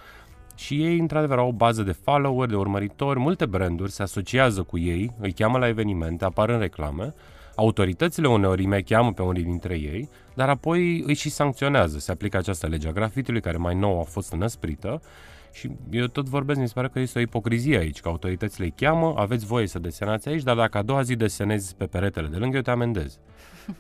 și 0.55 0.85
ei, 0.85 0.99
într-adevăr, 0.99 1.39
au 1.39 1.49
o 1.49 1.53
bază 1.53 1.83
de 1.83 1.93
follower, 1.93 2.49
de 2.49 2.57
urmăritori, 2.57 3.19
multe 3.19 3.47
branduri 3.47 3.91
se 3.91 4.03
asociază 4.03 4.63
cu 4.63 4.79
ei, 4.79 5.15
îi 5.21 5.33
cheamă 5.33 5.59
la 5.59 5.69
evenimente, 5.69 6.25
apar 6.25 6.49
în 6.49 6.59
reclame, 6.59 7.15
autoritățile 7.55 8.29
uneori 8.29 8.61
îi 8.61 8.69
mai 8.69 8.83
cheamă 8.83 9.13
pe 9.13 9.23
unii 9.23 9.43
dintre 9.43 9.75
ei, 9.75 10.09
dar 10.35 10.49
apoi 10.49 11.03
îi 11.07 11.15
și 11.15 11.31
sancționează. 11.31 11.99
Se 11.99 12.11
aplică 12.11 12.37
această 12.37 12.67
lege 12.67 12.89
a 12.89 12.93
grafitului, 12.93 13.41
care 13.41 13.57
mai 13.57 13.75
nou 13.75 14.01
a 14.01 14.05
fost 14.05 14.33
înăsprită, 14.33 15.03
și 15.53 15.71
eu 15.91 16.07
tot 16.07 16.29
vorbesc, 16.29 16.61
mi 16.61 16.67
se 16.67 16.73
pare 16.75 16.89
că 16.89 16.99
este 16.99 17.19
o 17.19 17.23
ipocrizie 17.23 17.77
aici, 17.77 18.01
că 18.01 18.09
autoritățile 18.09 18.65
îi 18.65 18.75
cheamă, 18.77 19.15
aveți 19.17 19.47
voie 19.47 19.67
să 19.67 19.79
desenați 19.79 20.29
aici, 20.29 20.43
dar 20.43 20.57
dacă 20.57 20.79
a 20.79 20.83
doua 20.83 21.03
zi 21.03 21.15
desenezi 21.15 21.75
pe 21.77 21.87
peretele 21.87 22.29
de 22.29 22.37
lângă, 22.37 22.57
eu 22.57 22.63
te 22.63 22.71
amendez. 22.71 23.19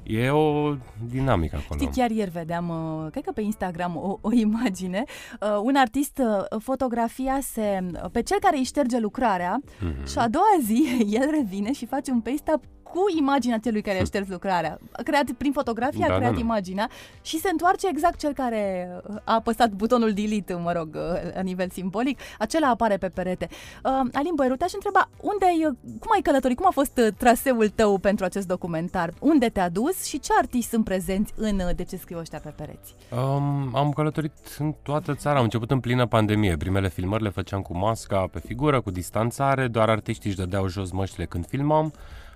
E 0.03 0.31
o 0.31 0.75
dinamică 1.09 1.57
acolo. 1.57 1.81
Știi, 1.81 2.01
chiar 2.01 2.11
ieri 2.11 2.31
vedeam, 2.31 2.69
uh, 2.69 3.11
cred 3.11 3.25
că 3.25 3.33
pe 3.33 3.41
Instagram, 3.41 3.97
o, 3.97 4.19
o 4.21 4.33
imagine. 4.33 5.05
Uh, 5.41 5.61
un 5.63 5.77
artist 5.77 6.19
uh, 6.19 6.61
fotografia 6.61 7.39
se, 7.41 7.91
pe 8.13 8.23
cel 8.23 8.39
care 8.41 8.57
îi 8.57 8.65
șterge 8.65 8.99
lucrarea 8.99 9.61
mm-hmm. 9.61 10.11
și 10.11 10.19
a 10.19 10.29
doua 10.29 10.57
zi 10.65 10.85
el 11.21 11.31
revine 11.31 11.73
și 11.73 11.87
face 11.87 12.11
un 12.11 12.21
paste-up 12.21 12.65
cu 12.93 13.01
imaginea 13.19 13.59
celui 13.59 13.83
care 13.83 14.01
a 14.01 14.05
șters 14.05 14.29
lucrarea. 14.29 14.79
A 14.93 15.03
creat 15.03 15.31
prin 15.31 15.53
fotografie, 15.53 16.05
Da, 16.07 16.07
a 16.07 16.09
da, 16.09 16.17
creat 16.17 16.33
da. 16.33 16.39
imaginea 16.41 16.91
și 17.23 17.39
se 17.39 17.49
întoarce 17.51 17.89
exact 17.89 18.19
cel 18.19 18.33
care 18.33 18.91
a 19.25 19.35
apăsat 19.35 19.71
butonul 19.71 20.13
delete, 20.13 20.55
mă 20.55 20.73
rog, 20.73 20.97
la 21.35 21.41
nivel 21.41 21.69
simbolic. 21.71 22.19
Acela 22.39 22.69
apare 22.69 22.97
pe 22.97 23.09
perete. 23.09 23.49
Uh, 23.85 23.91
Alin 24.13 24.33
Boieru, 24.35 24.57
te-aș 24.57 24.73
întreba, 24.73 25.09
unde 25.21 25.45
ai, 25.45 25.77
cum 25.83 26.11
ai 26.15 26.21
călătorit, 26.21 26.57
cum 26.57 26.67
a 26.67 26.71
fost 26.71 26.99
uh, 26.99 27.09
traseul 27.19 27.69
tău 27.69 27.99
pentru 27.99 28.25
acest 28.25 28.47
documentar? 28.47 29.13
Unde 29.21 29.49
te-a 29.49 29.69
dus 29.69 30.05
și 30.05 30.21
ce 30.21 30.33
artiști 30.39 30.71
sunt 30.71 30.85
prezenți 30.85 31.33
în 31.37 31.59
uh, 31.59 31.75
De 31.77 31.85
ce 31.85 31.97
scriu 31.97 32.19
ăștia 32.19 32.39
pe 32.39 32.53
pereți? 32.57 32.95
Um, 33.11 33.77
am 33.77 33.93
călătorit 33.95 34.33
în 34.59 34.75
toată 34.83 35.15
țara, 35.15 35.37
am 35.37 35.43
început 35.45 35.71
în 35.71 35.81
plină 35.81 36.07
pandemie. 36.07 36.57
Primele 36.57 36.89
filmări 36.89 37.23
le 37.23 37.29
făceam 37.29 37.63
cu 37.63 37.77
masca 37.77 38.27
pe 38.33 38.41
figură, 38.47 38.81
cu 38.81 38.91
distanțare, 38.91 39.67
doar 39.69 39.89
artiștii 39.89 40.29
își 40.29 40.39
dădeau 40.39 40.69
jos 40.69 40.91
măștile 40.91 41.25
când 41.25 41.47
filmam. 41.47 41.93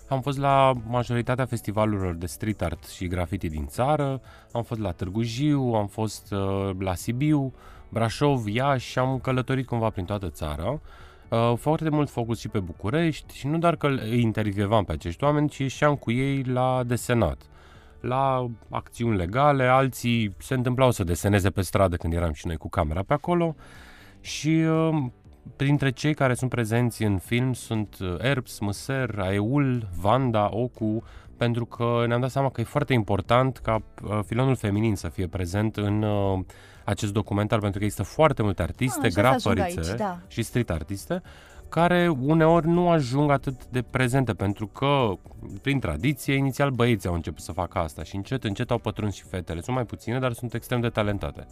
Am 0.09 0.21
fost 0.21 0.39
la 0.39 0.73
majoritatea 0.89 1.45
festivalurilor 1.45 2.15
de 2.15 2.27
street 2.27 2.63
art 2.63 2.85
și 2.85 3.07
graffiti 3.07 3.49
din 3.49 3.67
țară, 3.67 4.21
am 4.53 4.63
fost 4.63 4.81
la 4.81 4.91
Târgu 4.91 5.23
Jiu, 5.23 5.61
am 5.61 5.87
fost 5.87 6.33
uh, 6.33 6.71
la 6.79 6.95
Sibiu, 6.95 7.53
Brașov, 7.89 8.47
Iași 8.47 8.91
și 8.91 8.99
am 8.99 9.19
călătorit 9.19 9.67
cumva 9.67 9.91
prin 9.91 10.05
toată 10.05 10.31
țara. 10.31 10.81
Uh, 11.29 11.53
foarte 11.59 11.89
mult 11.89 12.11
focus 12.11 12.39
și 12.39 12.49
pe 12.49 12.59
București 12.59 13.37
și 13.37 13.47
nu 13.47 13.59
doar 13.59 13.77
că 13.77 13.87
îi 13.87 14.21
intervievam 14.21 14.85
pe 14.85 14.93
acești 14.93 15.25
oameni, 15.25 15.49
ci 15.49 15.59
ieșeam 15.59 15.95
cu 15.95 16.11
ei 16.11 16.43
la 16.43 16.83
desenat 16.87 17.39
la 18.01 18.47
acțiuni 18.71 19.17
legale, 19.17 19.65
alții 19.65 20.35
se 20.39 20.55
întâmplau 20.55 20.91
să 20.91 21.05
deseneze 21.05 21.51
pe 21.51 21.63
stradă 21.63 21.97
când 21.97 22.13
eram 22.13 22.33
și 22.33 22.47
noi 22.47 22.57
cu 22.57 22.69
camera 22.69 23.03
pe 23.03 23.13
acolo 23.13 23.55
și 24.21 24.49
uh, 24.49 25.05
printre 25.57 25.91
cei 25.91 26.15
care 26.15 26.35
sunt 26.35 26.51
prezenți 26.51 27.03
în 27.03 27.19
film 27.19 27.53
sunt 27.53 27.97
uh, 28.01 28.15
Erbs, 28.19 28.59
Măser, 28.59 29.19
Aeul, 29.19 29.89
Vanda, 30.01 30.49
Ocu, 30.53 31.03
pentru 31.37 31.65
că 31.65 32.05
ne-am 32.07 32.21
dat 32.21 32.31
seama 32.31 32.51
că 32.51 32.61
e 32.61 32.65
foarte 32.65 32.93
important 32.93 33.57
ca 33.57 33.83
uh, 34.03 34.19
filonul 34.27 34.57
feminin 34.57 34.97
să 34.97 35.09
fie 35.09 35.27
prezent 35.27 35.77
în 35.77 36.03
uh, 36.03 36.39
acest 36.85 37.13
documentar, 37.13 37.59
pentru 37.59 37.79
că 37.79 37.85
există 37.85 38.05
foarte 38.05 38.43
multe 38.43 38.63
artiste, 38.63 39.07
Ah, 39.07 39.13
așa 39.15 39.39
să 39.39 39.49
ajung 39.49 39.55
grafărițe 39.55 39.91
aici, 39.91 39.99
da. 39.99 40.19
și 40.29 40.43
street 40.43 40.71
artiste 40.71 41.23
care 41.69 42.09
uneori 42.09 42.67
nu 42.67 42.91
ajung 42.91 43.31
atât 43.31 43.67
de 43.67 43.83
prezente 43.83 44.33
pentru 44.33 44.67
că, 44.67 45.13
prin 45.63 45.79
tradiție, 45.79 46.35
inițial 46.35 46.71
băieții 46.71 47.09
au 47.09 47.15
început 47.15 47.43
să 47.43 47.53
facă 47.53 47.79
asta 47.79 48.03
și 48.03 48.17
încet, 48.17 48.45
încet 48.45 48.71
au 48.71 48.79
pătruns 48.79 49.15
și 49.15 49.23
fetele. 49.23 49.61
Sunt 49.61 49.77
mai 49.77 49.85
puține, 49.85 50.19
dar 50.19 50.33
sunt 50.33 50.55
extrem 50.55 50.81
de 50.81 50.89
talentate. 50.89 51.47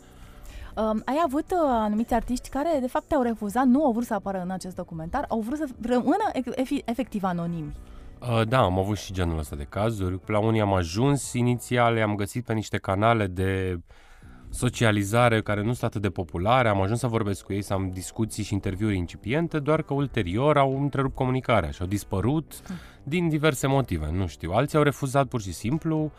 Um, 0.77 1.03
ai 1.05 1.21
avut 1.25 1.51
uh, 1.51 1.59
anumiți 1.69 2.15
artiști 2.15 2.49
care, 2.49 2.79
de 2.81 2.87
fapt, 2.87 3.05
te-au 3.09 3.23
refuzat, 3.23 3.67
nu 3.67 3.85
au 3.85 3.93
vrut 3.93 4.05
să 4.05 4.15
apară 4.15 4.41
în 4.43 4.51
acest 4.51 4.77
documentar, 4.77 5.25
au 5.29 5.41
vrut 5.41 5.59
să 5.59 5.67
rămână 5.83 6.25
ex- 6.33 6.55
efi- 6.57 6.85
efectiv 6.85 7.25
anonimi. 7.25 7.77
Uh, 8.21 8.47
Da, 8.49 8.59
am 8.59 8.79
avut 8.79 8.97
și 8.97 9.13
genul 9.13 9.39
ăsta 9.39 9.57
de 9.57 9.67
cazuri. 9.69 10.21
La 10.27 10.39
unii 10.39 10.61
am 10.61 10.73
ajuns 10.75 11.33
inițial, 11.33 12.03
am 12.03 12.15
găsit 12.15 12.45
pe 12.45 12.53
niște 12.53 12.79
canale 12.79 13.27
de 13.27 13.81
socializare 14.51 15.43
care 15.43 15.61
nu 15.63 15.73
sunt 15.73 15.83
atât 15.83 16.03
de 16.03 16.11
populare, 16.11 16.69
am 16.69 16.81
ajuns 16.81 16.99
să 16.99 17.07
vorbesc 17.07 17.45
cu 17.45 17.53
ei, 17.53 17.63
să 17.63 17.73
am 17.73 17.91
discuții 17.93 18.43
și 18.45 18.53
interviuri 18.53 18.97
incipiente, 18.97 19.59
doar 19.59 19.83
că 19.83 19.95
ulterior 19.95 20.59
au 20.59 20.83
întrerupt 20.83 21.15
comunicarea 21.15 21.71
și 21.71 21.81
au 21.83 21.87
dispărut 21.87 22.53
din 23.03 23.29
diverse 23.29 23.67
motive, 23.67 24.11
nu 24.13 24.27
știu. 24.27 24.53
Alții 24.53 24.79
au 24.79 24.85
refuzat 24.85 25.27
pur 25.27 25.41
și 25.41 25.53
simplu, 25.53 26.11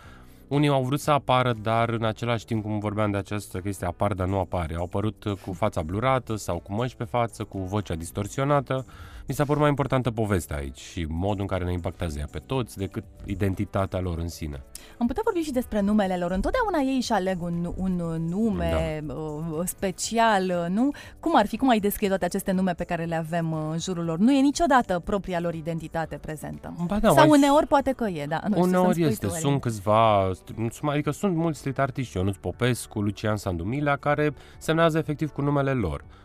unii 0.48 0.68
au 0.68 0.84
vrut 0.84 1.00
să 1.00 1.12
apară, 1.12 1.54
dar 1.62 1.90
în 1.90 2.06
același 2.06 2.46
timp, 2.46 2.64
cum 2.64 2.80
vorbeam 2.80 3.12
de 3.12 3.18
această 3.18 3.60
chestie, 3.60 3.88
apar, 3.88 4.14
dar 4.14 4.28
nu 4.28 4.40
apare. 4.40 4.76
Au 4.76 4.84
apărut 4.84 5.24
uh, 5.24 5.34
cu 5.46 5.54
fața 5.54 5.82
blurată 5.82 6.36
sau 6.36 6.58
cu 6.58 6.74
măști 6.74 6.98
pe 6.98 7.04
față, 7.04 7.44
cu 7.44 7.58
vocea 7.58 7.96
distorsionată. 7.96 8.86
Mi 9.28 9.36
s-a 9.36 9.44
părut 9.46 9.60
mai 9.62 9.70
importantă 9.70 10.12
povestea 10.12 10.58
aici 10.58 10.80
și 10.80 11.06
modul 11.10 11.42
în 11.42 11.48
care 11.48 11.64
ne 11.64 11.72
impactează 11.72 12.20
ea 12.20 12.28
pe 12.32 12.40
toți 12.46 12.78
decât 12.78 13.04
identitatea 13.26 14.00
lor 14.00 14.18
în 14.18 14.28
sine. 14.28 14.64
Am 14.98 15.08
putea 15.08 15.22
vorbi 15.26 15.40
și 15.40 15.52
despre 15.52 15.82
numele 15.82 16.18
lor. 16.18 16.32
Întotdeauna 16.32 16.80
ei 16.80 16.96
își 16.96 17.12
aleg 17.12 17.42
un, 17.42 17.74
un 17.78 17.96
nume 18.30 19.04
da. 19.06 19.16
special, 19.64 20.68
nu? 20.70 20.92
Cum 21.20 21.36
ar 21.36 21.48
fi? 21.48 21.58
Cum 21.58 21.70
ai 21.70 21.80
descrie 21.80 22.08
toate 22.08 22.26
aceste 22.26 22.52
nume 22.52 22.74
pe 22.74 22.84
care 22.84 23.04
le 23.04 23.16
avem 23.16 23.52
uh, 23.52 23.60
în 23.72 23.80
jurul 23.80 24.06
lor? 24.06 24.18
Nu 24.18 24.32
e 24.32 24.42
niciodată 24.42 25.00
propria 25.00 25.40
lor 25.40 25.54
identitate 25.54 26.16
prezentă. 26.16 26.74
Ba 26.88 27.00
da, 27.00 27.08
Sau 27.08 27.28
mai- 27.28 27.38
uneori 27.38 27.68
poate 27.68 27.92
că 27.92 28.08
e, 28.08 28.26
da. 28.26 28.40
Nu 28.48 28.50
știu, 28.50 28.62
să-mi 28.62 28.76
Uneori 28.76 28.94
spui 28.94 29.08
este, 29.08 29.26
tu, 29.26 29.32
Alin. 29.32 29.46
sunt 29.48 29.62
câțiva, 29.62 30.32
sunt- 30.46 30.90
adică 30.90 31.12
sunt 31.12 31.36
mulți 31.36 31.58
street 31.60 31.80
artiști, 31.80 32.18
Ionuț 32.18 32.36
Popescu, 32.36 33.02
Lucian 33.02 33.38
Sandumilea, 33.38 33.96
care 33.96 34.34
semnează 34.58 34.98
efectiv 34.98 35.32
cu 35.32 35.42
numele 35.42 35.72
lor 35.72 36.04
uh, 36.08 36.25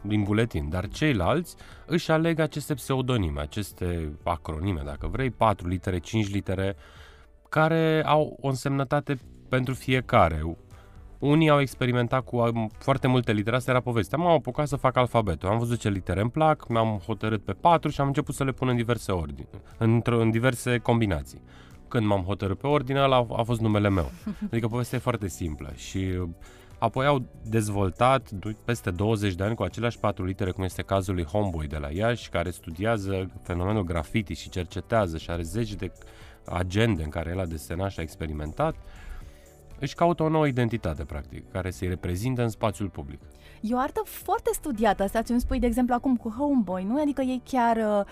din 0.00 0.22
buletin, 0.22 0.68
dar 0.68 0.88
ceilalți 0.88 1.56
își 1.86 2.10
aleg 2.10 2.38
aceste 2.38 2.74
pseudonime, 2.74 3.40
aceste 3.40 4.12
acronime, 4.24 4.82
dacă 4.84 5.06
vrei, 5.06 5.30
4 5.30 5.68
litere, 5.68 5.98
5 5.98 6.30
litere, 6.30 6.76
care 7.48 8.02
au 8.06 8.36
o 8.40 8.48
însemnătate 8.48 9.18
pentru 9.48 9.74
fiecare. 9.74 10.56
Unii 11.18 11.48
au 11.48 11.60
experimentat 11.60 12.24
cu 12.24 12.36
um, 12.36 12.70
foarte 12.78 13.06
multe 13.06 13.32
litere, 13.32 13.56
asta 13.56 13.70
era 13.70 13.80
povestea. 13.80 14.18
M-am 14.18 14.32
apucat 14.32 14.68
să 14.68 14.76
fac 14.76 14.96
alfabetul, 14.96 15.48
am 15.48 15.58
văzut 15.58 15.78
ce 15.78 15.88
litere 15.88 16.20
îmi 16.20 16.30
plac, 16.30 16.68
mi-am 16.68 17.00
hotărât 17.06 17.44
pe 17.44 17.52
patru 17.52 17.90
și 17.90 18.00
am 18.00 18.06
început 18.06 18.34
să 18.34 18.44
le 18.44 18.52
pun 18.52 18.68
în 18.68 18.76
diverse 18.76 19.12
ordini, 19.12 19.48
într- 19.78 20.20
în 20.20 20.30
diverse 20.30 20.78
combinații. 20.78 21.42
Când 21.88 22.06
m-am 22.06 22.22
hotărât 22.22 22.58
pe 22.58 22.66
ordine, 22.66 23.00
ăla 23.00 23.16
a, 23.16 23.26
a 23.36 23.42
fost 23.42 23.60
numele 23.60 23.88
meu. 23.88 24.10
Adică 24.50 24.68
povestea 24.68 24.98
e 24.98 25.00
foarte 25.00 25.28
simplă 25.28 25.72
și 25.76 25.98
uh, 25.98 26.28
apoi 26.82 27.06
au 27.06 27.22
dezvoltat 27.44 28.30
du- 28.30 28.56
peste 28.64 28.90
20 28.90 29.34
de 29.34 29.42
ani 29.44 29.54
cu 29.54 29.62
aceleași 29.62 29.98
patru 29.98 30.24
litere, 30.24 30.50
cum 30.50 30.64
este 30.64 30.82
cazul 30.82 31.14
lui 31.14 31.24
Homeboy 31.24 31.66
de 31.66 31.76
la 31.76 31.90
Iași, 31.90 32.28
care 32.28 32.50
studiază 32.50 33.30
fenomenul 33.42 33.82
graffiti 33.82 34.34
și 34.34 34.50
cercetează 34.50 35.18
și 35.18 35.30
are 35.30 35.42
zeci 35.42 35.74
de 35.74 35.92
agende 36.44 37.02
în 37.02 37.08
care 37.08 37.30
el 37.30 37.38
a 37.38 37.46
desenat 37.46 37.90
și 37.90 37.98
a 37.98 38.02
experimentat, 38.02 38.74
își 39.78 39.94
caută 39.94 40.22
o 40.22 40.28
nouă 40.28 40.46
identitate, 40.46 41.04
practic, 41.04 41.50
care 41.50 41.70
să-i 41.70 41.88
reprezinte 41.88 42.42
în 42.42 42.48
spațiul 42.48 42.88
public. 42.88 43.20
E 43.62 43.74
o 43.74 43.78
artă 43.78 44.00
foarte 44.04 44.50
studiată, 44.52 45.02
asta 45.02 45.22
ce 45.22 45.32
îmi 45.32 45.40
spui, 45.40 45.58
de 45.58 45.66
exemplu, 45.66 45.94
acum 45.94 46.16
cu 46.16 46.34
Homeboy, 46.38 46.84
nu? 46.84 47.00
Adică 47.00 47.22
ei 47.22 47.42
chiar 47.44 47.76
uh, 47.76 48.04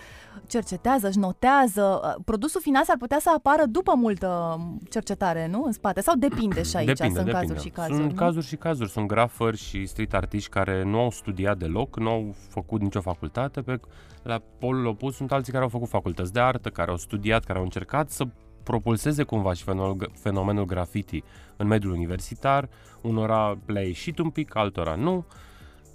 cercetează, 0.47 1.07
își 1.07 1.17
notează. 1.17 2.01
Uh, 2.03 2.21
Produsul 2.25 2.61
final 2.61 2.83
s-ar 2.83 2.97
putea 2.97 3.19
să 3.19 3.31
apară 3.35 3.65
după 3.65 3.93
multă 3.95 4.59
cercetare, 4.89 5.47
nu? 5.47 5.63
În 5.65 5.71
spate. 5.71 6.01
Sau 6.01 6.15
depinde 6.15 6.63
și 6.63 6.75
aici, 6.75 6.87
depinde, 6.87 7.19
sunt 7.19 7.25
depinde. 7.25 7.31
cazuri 7.31 7.61
și 7.61 7.69
cazuri. 7.69 7.95
Sunt 7.95 8.11
nu? 8.11 8.15
cazuri 8.15 8.45
și 8.45 8.55
cazuri. 8.55 8.89
Sunt 8.89 9.07
grafări 9.07 9.57
și 9.57 9.85
street 9.85 10.13
artiști 10.13 10.49
care 10.49 10.83
nu 10.83 10.99
au 10.99 11.11
studiat 11.11 11.57
deloc, 11.57 11.99
nu 11.99 12.09
au 12.09 12.35
făcut 12.49 12.81
nicio 12.81 13.01
facultate. 13.01 13.61
Pe, 13.61 13.79
la 14.23 14.41
polul 14.59 14.85
opus 14.85 15.15
sunt 15.15 15.31
alții 15.31 15.51
care 15.51 15.63
au 15.63 15.69
făcut 15.69 15.89
facultăți 15.89 16.33
de 16.33 16.39
artă, 16.39 16.69
care 16.69 16.91
au 16.91 16.97
studiat, 16.97 17.43
care 17.43 17.57
au 17.57 17.63
încercat 17.63 18.09
să 18.09 18.23
propulseze 18.63 19.23
cumva 19.23 19.53
și 19.53 19.63
fenomenul, 19.63 20.11
fenomenul 20.13 20.65
graffiti 20.65 21.23
în 21.57 21.67
mediul 21.67 21.93
universitar. 21.93 22.69
Unora 23.01 23.57
le-a 23.65 23.81
ieșit 23.81 24.19
un 24.19 24.29
pic, 24.29 24.55
altora 24.55 24.95
nu. 24.95 25.25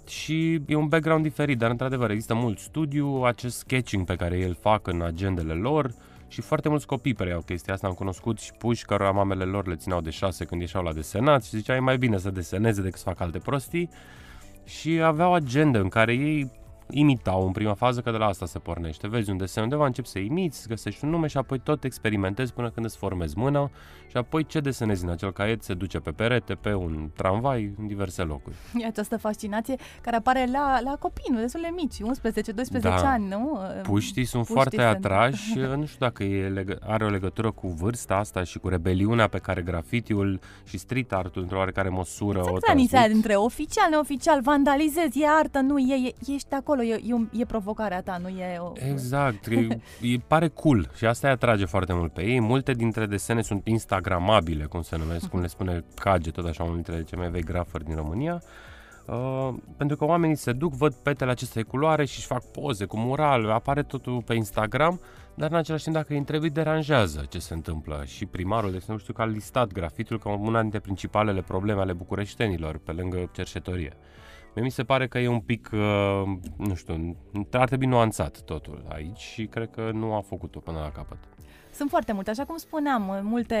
Și 0.07 0.61
e 0.65 0.75
un 0.75 0.87
background 0.87 1.23
diferit, 1.23 1.57
dar 1.57 1.69
într-adevăr 1.69 2.09
există 2.09 2.33
mult 2.33 2.59
studiu, 2.59 3.21
acest 3.23 3.57
sketching 3.57 4.05
pe 4.05 4.15
care 4.15 4.37
ei 4.37 4.47
îl 4.47 4.57
fac 4.61 4.87
în 4.87 5.01
agendele 5.01 5.53
lor 5.53 5.93
și 6.27 6.41
foarte 6.41 6.69
mulți 6.69 6.85
copii 6.85 7.13
preiau 7.13 7.41
chestia 7.41 7.73
asta. 7.73 7.87
Am 7.87 7.93
cunoscut 7.93 8.39
și 8.39 8.53
puși 8.53 8.85
cărora 8.85 9.11
mamele 9.11 9.43
lor 9.43 9.67
le 9.67 9.75
țineau 9.75 10.01
de 10.01 10.09
șase 10.09 10.45
când 10.45 10.61
ieșeau 10.61 10.83
la 10.83 10.93
desenat 10.93 11.43
și 11.43 11.49
zicea 11.49 11.75
e 11.75 11.79
mai 11.79 11.97
bine 11.97 12.17
să 12.17 12.29
deseneze 12.29 12.81
decât 12.81 12.99
să 12.99 13.03
facă 13.03 13.23
alte 13.23 13.37
prostii 13.37 13.89
și 14.65 15.01
aveau 15.01 15.33
agende 15.33 15.77
în 15.77 15.89
care 15.89 16.13
ei 16.13 16.51
imitau 16.89 17.45
în 17.45 17.51
prima 17.51 17.73
fază, 17.73 18.01
că 18.01 18.11
de 18.11 18.17
la 18.17 18.25
asta 18.25 18.45
se 18.45 18.59
pornește. 18.59 19.07
Vezi 19.07 19.29
un 19.29 19.37
desen 19.37 19.63
undeva, 19.63 19.85
începi 19.85 20.07
să 20.07 20.19
imiți, 20.19 20.67
găsești 20.67 21.03
un 21.03 21.09
nume 21.09 21.27
și 21.27 21.37
apoi 21.37 21.59
tot 21.59 21.83
experimentezi 21.83 22.53
până 22.53 22.69
când 22.69 22.85
îți 22.85 22.97
formezi 22.97 23.37
mâna 23.37 23.69
și 24.09 24.17
apoi 24.17 24.45
ce 24.45 24.59
desenezi 24.59 25.03
în 25.03 25.09
acel 25.09 25.31
caiet 25.33 25.63
se 25.63 25.73
duce 25.73 25.99
pe 25.99 26.11
perete, 26.11 26.53
pe 26.53 26.73
un 26.73 27.09
tramvai, 27.15 27.73
în 27.79 27.87
diverse 27.87 28.21
locuri. 28.21 28.55
E 28.77 28.85
această 28.85 29.17
fascinație 29.17 29.75
care 30.01 30.15
apare 30.15 30.47
la, 30.51 30.79
la 30.83 30.95
copii, 30.99 31.31
nu 31.33 31.39
destul 31.39 31.61
de 31.61 31.69
mici, 31.75 31.95
11-12 32.77 32.79
Da. 32.81 32.95
ani, 33.11 33.27
nu? 33.27 33.59
Puștii 33.83 34.25
sunt 34.25 34.45
Puștii 34.45 34.53
foarte 34.61 34.75
sunt- 34.75 35.05
atrași, 35.05 35.57
nu 35.79 35.85
știu 35.85 35.97
dacă 36.05 36.23
e 36.23 36.49
legă- 36.49 36.79
are 36.85 37.05
o 37.05 37.09
legătură 37.09 37.51
cu 37.51 37.67
vârsta 37.67 38.15
asta 38.15 38.43
și 38.43 38.59
cu 38.59 38.67
rebeliunea 38.67 39.27
pe 39.27 39.37
care 39.37 39.61
grafitiul 39.61 40.39
și 40.63 40.77
street 40.77 41.13
art-ul 41.13 41.41
într-o 41.41 41.57
oarecare 41.57 41.89
măsură 41.89 42.37
o 42.37 42.41
Exact 42.41 42.59
granița 42.65 42.97
aia 42.97 43.05
transmit. 43.05 43.11
dintre 43.13 43.35
oficial, 43.35 43.89
neoficial, 43.89 44.41
vandalizezi, 44.41 45.21
e 45.21 45.27
artă, 45.39 45.59
nu, 45.59 45.77
e, 45.77 46.07
e, 46.07 46.31
ești 46.33 46.53
acolo, 46.53 46.76
e, 46.83 47.01
e, 47.05 47.13
un- 47.13 47.29
e 47.33 47.45
provocarea 47.45 48.01
ta, 48.01 48.17
nu 48.17 48.27
e... 48.27 48.57
O... 48.59 48.71
Exact, 48.75 49.45
e, 49.45 49.67
e, 50.13 50.17
pare 50.27 50.47
cool 50.47 50.89
și 50.95 51.05
asta 51.05 51.27
îi 51.27 51.33
atrage 51.33 51.65
foarte 51.65 51.93
mult 51.93 52.13
pe 52.13 52.25
ei. 52.25 52.39
Multe 52.39 52.71
dintre 52.71 53.05
desene 53.05 53.41
sunt 53.41 53.67
instagramabile, 53.67 54.65
cum 54.65 54.81
se 54.81 54.97
numesc, 54.97 55.27
cum 55.27 55.39
le 55.39 55.47
spune 55.47 55.83
Cage, 55.95 56.31
tot 56.31 56.45
așa, 56.45 56.63
unul 56.63 56.75
dintre 56.75 57.03
cei 57.03 57.17
mai 57.17 57.29
vechi 57.29 57.45
grafări 57.45 57.83
din 57.83 57.95
România. 57.95 58.41
Uh, 59.07 59.53
pentru 59.77 59.97
că 59.97 60.05
oamenii 60.05 60.35
se 60.35 60.51
duc, 60.51 60.73
văd 60.73 60.93
petele 60.93 61.31
acestei 61.31 61.63
culoare 61.63 62.05
și 62.05 62.17
își 62.17 62.27
fac 62.27 62.43
poze 62.43 62.85
cu 62.85 62.97
mural, 62.97 63.49
apare 63.49 63.83
totul 63.83 64.21
pe 64.21 64.33
Instagram, 64.33 64.99
dar 65.35 65.49
în 65.51 65.57
același 65.57 65.83
timp 65.83 65.95
dacă 65.95 66.07
îi 66.09 66.17
întrebi, 66.17 66.43
îi 66.43 66.49
deranjează 66.49 67.25
ce 67.29 67.39
se 67.39 67.53
întâmplă. 67.53 68.03
Și 68.05 68.25
primarul, 68.25 68.69
de 68.69 68.75
exemplu, 68.75 69.03
știu 69.03 69.13
că 69.13 69.21
a 69.21 69.25
listat 69.25 69.71
grafitul 69.71 70.19
ca 70.19 70.29
una 70.29 70.61
dintre 70.61 70.79
principalele 70.79 71.41
probleme 71.41 71.81
ale 71.81 71.93
bucureștenilor, 71.93 72.77
pe 72.77 72.91
lângă 72.91 73.29
cercetorie. 73.33 73.93
Mie 74.57 74.65
mi 74.65 74.71
se 74.71 74.83
pare 74.83 75.07
că 75.07 75.19
e 75.19 75.27
un 75.27 75.39
pic, 75.39 75.69
uh, 75.73 75.79
nu 76.57 76.75
știu, 76.75 77.17
ar 77.51 77.67
trebui 77.67 77.85
nuanțat 77.85 78.41
totul 78.41 78.85
aici 78.89 79.19
și 79.19 79.45
cred 79.45 79.69
că 79.69 79.91
nu 79.93 80.13
a 80.13 80.21
făcut-o 80.21 80.59
până 80.59 80.79
la 80.79 80.91
capăt. 80.91 81.17
Sunt 81.77 81.89
foarte 81.89 82.13
multe, 82.13 82.29
așa 82.29 82.45
cum 82.45 82.57
spuneam, 82.57 83.19
multe 83.23 83.57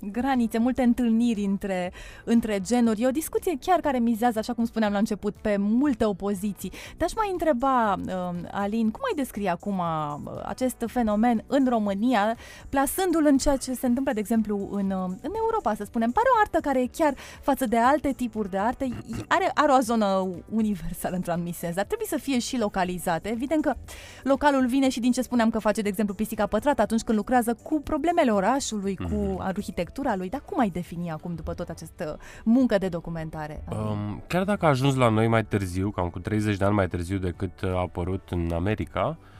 granițe, 0.00 0.58
multe 0.58 0.82
întâlniri 0.82 1.44
între, 1.44 1.92
între 2.24 2.60
genuri. 2.60 3.02
E 3.02 3.06
o 3.06 3.10
discuție 3.10 3.58
chiar 3.60 3.80
care 3.80 3.98
mizează, 3.98 4.38
așa 4.38 4.52
cum 4.52 4.64
spuneam 4.64 4.92
la 4.92 4.98
început, 4.98 5.34
pe 5.40 5.56
multe 5.58 6.04
opoziții. 6.04 6.72
Te-aș 6.96 7.14
mai 7.14 7.28
întreba, 7.32 7.92
uh, 7.92 8.34
Alin, 8.50 8.90
cum 8.90 9.00
ai 9.04 9.16
descrie 9.16 9.48
acum 9.48 9.78
uh, 9.78 10.40
acest 10.44 10.84
fenomen 10.86 11.44
în 11.46 11.66
România, 11.68 12.36
plasându-l 12.68 13.26
în 13.26 13.38
ceea 13.38 13.56
ce 13.56 13.72
se 13.72 13.86
întâmplă, 13.86 14.12
de 14.12 14.20
exemplu, 14.20 14.68
în, 14.70 14.90
uh, 14.90 15.04
în 15.22 15.32
Europa, 15.36 15.74
să 15.74 15.84
spunem. 15.84 16.10
Pare 16.10 16.26
o 16.36 16.40
artă 16.40 16.58
care 16.60 16.80
e 16.80 16.86
chiar 16.86 17.14
față 17.40 17.66
de 17.66 17.76
alte 17.76 18.12
tipuri 18.12 18.50
de 18.50 18.58
arte, 18.58 18.88
are, 19.28 19.50
are 19.54 19.72
o 19.72 19.80
zonă 19.80 20.28
universală 20.50 21.14
într-un 21.14 21.34
anumit 21.34 21.54
sens, 21.54 21.74
dar 21.74 21.84
trebuie 21.84 22.08
să 22.08 22.16
fie 22.16 22.38
și 22.38 22.58
localizate. 22.58 23.28
Evident 23.28 23.62
că 23.62 23.74
localul 24.22 24.66
vine 24.66 24.88
și 24.88 25.00
din 25.00 25.12
ce 25.12 25.22
spuneam 25.22 25.50
că 25.50 25.58
face, 25.58 25.80
de 25.80 25.88
exemplu, 25.88 26.14
pisica 26.14 26.46
pătrată 26.46 26.82
atunci 26.82 27.02
când 27.02 27.13
lucrează 27.14 27.54
cu 27.62 27.80
problemele 27.80 28.30
orașului, 28.30 28.96
cu 28.96 29.04
mm-hmm. 29.04 29.38
arhitectura 29.38 30.16
lui. 30.16 30.28
Dar 30.28 30.42
cum 30.44 30.58
ai 30.58 30.70
defini 30.70 31.10
acum, 31.10 31.34
după 31.34 31.54
tot 31.54 31.68
această 31.68 32.18
muncă 32.44 32.78
de 32.78 32.88
documentare? 32.88 33.64
Um, 33.70 34.22
chiar 34.26 34.44
dacă 34.44 34.64
a 34.64 34.68
ajuns 34.68 34.94
la 34.94 35.08
noi 35.08 35.28
mai 35.28 35.44
târziu, 35.44 35.90
cam 35.90 36.08
cu 36.08 36.18
30 36.18 36.56
de 36.56 36.64
ani 36.64 36.74
mai 36.74 36.88
târziu 36.88 37.18
decât 37.18 37.62
a 37.62 37.78
apărut 37.78 38.28
în 38.30 38.50
America, 38.52 39.18
Uh, 39.18 39.33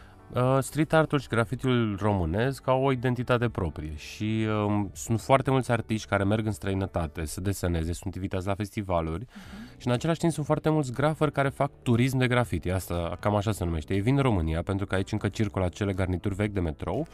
street 0.60 0.92
art-ul 0.92 1.18
și 1.18 1.28
grafitiul 1.28 1.96
românesc 2.00 2.68
au 2.68 2.82
o 2.82 2.92
identitate 2.92 3.48
proprie 3.48 3.92
și 3.96 4.46
uh, 4.48 4.84
sunt 4.92 5.20
foarte 5.20 5.50
mulți 5.50 5.70
artiști 5.70 6.08
care 6.08 6.24
merg 6.24 6.46
în 6.46 6.52
străinătate 6.52 7.24
să 7.24 7.40
deseneze, 7.40 7.92
sunt 7.92 8.14
invitați 8.14 8.46
la 8.46 8.54
festivaluri 8.54 9.24
uh-huh. 9.24 9.80
și 9.80 9.86
în 9.86 9.92
același 9.92 10.18
timp 10.18 10.32
sunt 10.32 10.46
foarte 10.46 10.68
mulți 10.68 10.92
grafări 10.92 11.32
care 11.32 11.48
fac 11.48 11.70
turism 11.82 12.16
de 12.18 12.26
grafiti, 12.26 12.70
asta 12.70 13.16
cam 13.20 13.34
așa 13.34 13.52
se 13.52 13.64
numește. 13.64 13.94
Ei 13.94 14.00
vin 14.00 14.16
în 14.16 14.22
România 14.22 14.62
pentru 14.62 14.86
că 14.86 14.94
aici 14.94 15.12
încă 15.12 15.28
circulă 15.28 15.64
acele 15.64 15.92
garnituri 15.92 16.34
vechi 16.34 16.52
de 16.52 16.60
metrou 16.60 17.06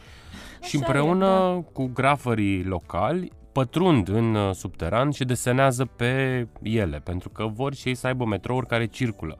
așa 0.61 0.67
și 0.67 0.75
împreună 0.75 1.25
e, 1.25 1.53
da. 1.53 1.63
cu 1.73 1.85
grafării 1.93 2.63
locali 2.63 3.31
pătrund 3.51 4.07
în 4.07 4.35
uh, 4.35 4.53
subteran 4.53 5.11
și 5.11 5.23
desenează 5.25 5.85
pe 5.85 6.47
ele, 6.61 7.01
pentru 7.03 7.29
că 7.29 7.45
vor 7.45 7.73
și 7.73 7.87
ei 7.87 7.95
să 7.95 8.07
aibă 8.07 8.25
metrouri 8.25 8.65
care 8.67 8.85
circulă. 8.85 9.39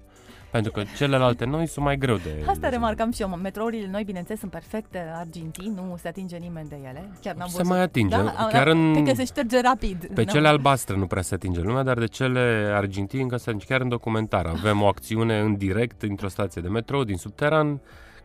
Pentru 0.52 0.72
că 0.72 0.84
celelalte 0.98 1.46
noi 1.46 1.68
sunt 1.68 1.86
mai 1.86 1.98
greu 1.98 2.16
de... 2.16 2.44
Asta 2.46 2.70
remarcam 2.70 3.12
și 3.12 3.22
eu. 3.22 3.28
Metrourile 3.28 3.88
noi, 3.92 4.04
bineînțeles, 4.04 4.40
sunt 4.40 4.52
perfecte 4.52 5.12
argintii, 5.16 5.72
nu 5.76 5.96
se 6.02 6.08
atinge 6.08 6.38
nimeni 6.38 6.70
de 6.70 6.78
ele. 6.88 7.10
Chiar 7.22 7.36
n-am 7.36 7.48
se 7.48 7.58
văzut. 7.58 7.72
mai 7.72 7.82
atinge. 7.82 8.16
Da? 8.16 8.48
Chiar 8.52 8.68
în... 8.68 8.94
Cred 8.94 9.08
că 9.08 9.14
se 9.14 9.26
șterge 9.26 9.62
rapid. 9.62 10.10
Pe 10.14 10.26
cele 10.26 10.48
albastre 10.48 10.98
nu 10.98 11.06
prea 11.06 11.22
se 11.22 11.34
atinge 11.34 11.62
lumea, 11.62 11.84
dar 11.84 11.98
de 11.98 12.06
cele 12.06 12.72
argintii 12.74 13.22
încă 13.22 13.38
se 13.38 13.50
atinge. 13.50 13.66
Chiar 13.66 13.82
în 13.82 13.90
documentar 13.90 14.46
avem 14.46 14.82
o 14.82 14.88
acțiune 14.88 15.40
în 15.40 15.56
direct 15.56 16.02
într-o 16.02 16.28
stație 16.28 16.62
de 16.62 16.68
metrou 16.68 17.04
din 17.04 17.18
subteran 17.18 17.80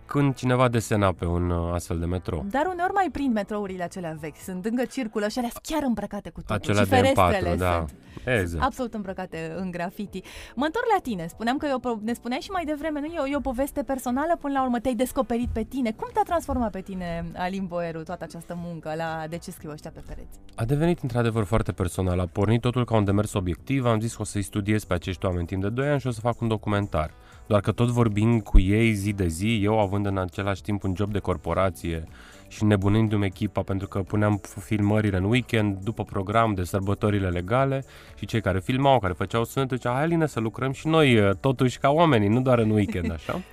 când 0.06 0.34
cineva 0.34 0.68
desena 0.68 1.12
pe 1.12 1.24
un 1.24 1.50
uh, 1.50 1.72
astfel 1.72 1.98
de 1.98 2.06
metrou. 2.06 2.44
Dar 2.50 2.66
uneori 2.66 2.92
mai 2.92 3.08
prind 3.12 3.34
metrourile 3.34 3.82
acelea 3.82 4.16
vechi. 4.20 4.36
Sunt 4.36 4.64
încă 4.64 4.84
circulă 4.84 5.28
și 5.28 5.38
alea 5.38 5.50
chiar 5.62 5.82
îmbrăcate 5.82 6.30
cu 6.30 6.40
totul. 6.40 6.54
Acelea 6.54 6.82
și 6.82 6.88
de 6.88 6.96
ferestrele 6.96 7.54
M4, 7.54 7.58
da. 7.58 7.84
sunt 7.86 7.94
exact. 8.24 8.64
absolut 8.64 8.94
îmbrăcate 8.94 9.54
în 9.56 9.70
graffiti. 9.70 10.22
Mă 10.54 10.64
întorc 10.64 10.84
la 10.94 11.00
tine. 11.02 11.26
Spuneam 11.26 11.56
că 11.56 11.66
eu, 11.66 12.00
ne 12.04 12.12
spuneai 12.12 12.40
și 12.40 12.50
mai 12.50 12.64
devreme, 12.64 13.00
nu? 13.00 13.06
E 13.06 13.18
o, 13.18 13.26
e 13.26 13.36
o 13.36 13.40
poveste 13.40 13.82
personală 13.82 14.36
până 14.40 14.52
la 14.52 14.62
urmă. 14.62 14.78
Te-ai 14.78 14.94
descoperit 14.94 15.48
pe 15.52 15.62
tine. 15.62 15.92
Cum 15.92 16.08
te-a 16.12 16.22
transformat 16.22 16.70
pe 16.70 16.80
tine, 16.80 17.24
Alin 17.36 17.66
Boeru, 17.66 18.02
toată 18.02 18.24
această 18.24 18.58
muncă 18.62 18.92
la 18.96 19.24
De 19.28 19.38
ce 19.38 19.50
scriu 19.50 19.70
ăștia 19.70 19.90
pe 19.94 20.02
pereți? 20.06 20.38
A 20.54 20.64
devenit 20.64 20.98
într-adevăr 21.02 21.44
foarte 21.44 21.72
personal. 21.72 22.20
A 22.20 22.26
pornit 22.26 22.60
totul 22.60 22.84
ca 22.84 22.96
un 22.96 23.04
demers 23.04 23.32
obiectiv. 23.32 23.84
Am 23.84 24.00
zis 24.00 24.14
că 24.14 24.22
o 24.22 24.24
să-i 24.24 24.42
studiez 24.42 24.84
pe 24.84 24.94
acești 24.94 25.24
oameni 25.24 25.46
timp 25.46 25.62
de 25.62 25.68
2 25.68 25.88
ani 25.88 26.00
și 26.00 26.06
o 26.06 26.10
să 26.10 26.20
fac 26.20 26.40
un 26.40 26.48
documentar. 26.48 27.10
Doar 27.46 27.60
că 27.60 27.72
tot 27.72 27.88
vorbim 27.88 28.40
cu 28.40 28.58
ei 28.58 28.92
zi 28.92 29.12
de 29.12 29.26
zi, 29.26 29.60
eu 29.62 29.80
având 29.80 30.06
în 30.06 30.18
același 30.18 30.62
timp 30.62 30.84
un 30.84 30.92
job 30.96 31.12
de 31.12 31.18
corporație 31.18 32.04
și 32.48 32.64
nebunindu-mi 32.64 33.24
echipa 33.24 33.62
pentru 33.62 33.88
că 33.88 33.98
puneam 33.98 34.40
filmările 34.60 35.16
în 35.16 35.24
weekend, 35.24 35.78
după 35.84 36.04
program 36.04 36.54
de 36.54 36.62
sărbătorile 36.62 37.28
legale 37.28 37.84
și 38.18 38.26
cei 38.26 38.40
care 38.40 38.60
filmau, 38.60 38.98
care 38.98 39.12
făceau 39.12 39.44
sunet, 39.44 39.70
zicea, 39.70 39.92
hai 39.92 40.02
Aline 40.02 40.26
să 40.26 40.40
lucrăm 40.40 40.72
și 40.72 40.86
noi 40.86 41.36
totuși 41.40 41.78
ca 41.78 41.90
oamenii, 41.90 42.28
nu 42.28 42.40
doar 42.40 42.58
în 42.58 42.70
weekend, 42.70 43.12
așa. 43.12 43.40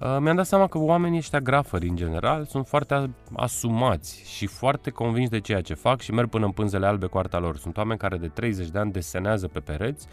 Uh, 0.00 0.16
mi-am 0.20 0.36
dat 0.36 0.46
seama 0.46 0.66
că 0.66 0.78
oamenii 0.78 1.18
ăștia 1.18 1.40
grafări 1.40 1.88
în 1.88 1.96
general 1.96 2.44
sunt 2.44 2.66
foarte 2.66 3.10
asumați 3.36 4.22
și 4.36 4.46
foarte 4.46 4.90
convinși 4.90 5.30
de 5.30 5.40
ceea 5.40 5.60
ce 5.60 5.74
fac 5.74 6.00
și 6.00 6.12
merg 6.12 6.28
până 6.28 6.44
în 6.44 6.50
pânzele 6.50 6.86
albe 6.86 7.06
cu 7.06 7.18
arta 7.18 7.38
lor. 7.38 7.56
Sunt 7.56 7.76
oameni 7.76 7.98
care 7.98 8.16
de 8.16 8.28
30 8.28 8.68
de 8.68 8.78
ani 8.78 8.92
desenează 8.92 9.48
pe 9.48 9.60
pereți 9.60 10.06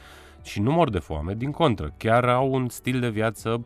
și 0.48 0.62
nu 0.62 0.72
mor 0.72 0.90
de 0.90 1.00
foame, 1.00 1.34
din 1.34 1.52
contră, 1.52 1.94
chiar 1.98 2.30
au 2.30 2.54
un 2.54 2.70
stil 2.70 3.00
de 3.00 3.10
viață 3.10 3.66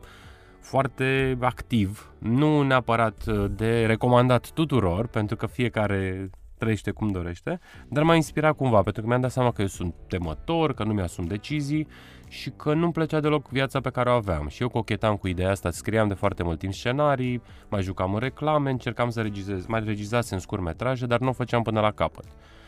foarte 0.60 1.36
activ, 1.40 2.12
nu 2.18 2.62
neapărat 2.62 3.24
uh, 3.26 3.44
de 3.50 3.86
recomandat 3.86 4.50
tuturor, 4.50 5.06
pentru 5.06 5.36
că 5.36 5.46
fiecare 5.46 6.30
trăiește 6.58 6.90
cum 6.90 7.08
dorește, 7.08 7.60
dar 7.88 8.02
m-a 8.02 8.14
inspirat 8.14 8.56
cumva, 8.56 8.82
pentru 8.82 9.02
că 9.02 9.08
mi-am 9.08 9.20
dat 9.20 9.30
seama 9.30 9.50
că 9.50 9.60
eu 9.60 9.66
sunt 9.66 9.94
temător, 10.08 10.74
că 10.74 10.84
nu 10.84 10.92
mi-asum 10.92 11.24
decizii 11.24 11.86
și 12.28 12.50
că 12.50 12.74
nu-mi 12.74 12.92
plăcea 12.92 13.20
deloc 13.20 13.48
viața 13.48 13.80
pe 13.80 13.90
care 13.90 14.10
o 14.10 14.12
aveam. 14.12 14.48
Și 14.48 14.62
eu 14.62 14.68
cochetam 14.68 15.16
cu 15.16 15.28
ideea 15.28 15.50
asta, 15.50 15.70
scriam 15.70 16.08
de 16.08 16.14
foarte 16.14 16.42
mult 16.42 16.58
timp 16.58 16.72
scenarii, 16.72 17.42
mai 17.68 17.82
jucam 17.82 18.14
în 18.14 18.20
reclame, 18.20 18.70
încercam 18.70 19.10
să 19.10 19.20
regizez, 19.22 19.66
mai 19.66 19.82
regizasem 19.84 20.38
scurtmetraje, 20.38 21.06
dar 21.06 21.18
nu 21.18 21.28
o 21.28 21.32
făceam 21.32 21.62
până 21.62 21.80
la 21.80 21.90
capăt. 21.90 22.24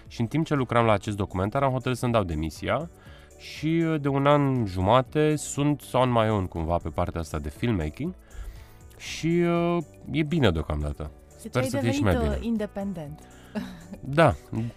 Și 0.08 0.20
în 0.20 0.26
timp 0.26 0.46
ce 0.46 0.54
lucram 0.54 0.86
la 0.86 0.92
acest 0.92 1.16
documentar 1.16 1.62
am 1.62 1.72
hotărât 1.72 1.98
să-mi 1.98 2.12
dau 2.12 2.24
demisia 2.24 2.90
și 3.38 3.84
uh, 3.86 4.00
de 4.00 4.08
un 4.08 4.26
an 4.26 4.66
jumate 4.66 5.36
sunt 5.36 5.82
on 5.92 6.10
my 6.10 6.30
own 6.30 6.46
cumva 6.46 6.76
pe 6.76 6.88
partea 6.88 7.20
asta 7.20 7.38
de 7.38 7.48
filmmaking 7.48 8.14
și 8.96 9.26
uh, 9.26 9.78
e 10.10 10.22
bine 10.22 10.50
deocamdată. 10.50 11.10
Deci 11.28 11.50
Sper 11.50 11.62
ai 11.62 11.68
să 11.68 11.76
fie 11.76 11.92
și 11.92 12.02
mai 12.02 12.16
bine. 12.16 12.36
Uh, 12.40 12.44
independent. 12.44 13.20
Da, 14.00 14.34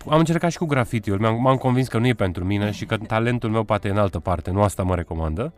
am 0.09 0.19
încercat 0.19 0.51
și 0.51 0.57
cu 0.57 0.65
grafitiul, 0.65 1.19
m-am, 1.19 1.41
m-am 1.41 1.57
convins 1.57 1.87
că 1.87 1.97
nu 1.97 2.07
e 2.07 2.13
pentru 2.13 2.45
mine 2.45 2.71
și 2.71 2.85
că 2.85 2.97
talentul 2.97 3.49
meu 3.49 3.63
poate 3.63 3.87
e 3.87 3.91
în 3.91 3.97
altă 3.97 4.19
parte, 4.19 4.51
nu 4.51 4.61
asta 4.61 4.83
mă 4.83 4.95
recomandă. 4.95 5.53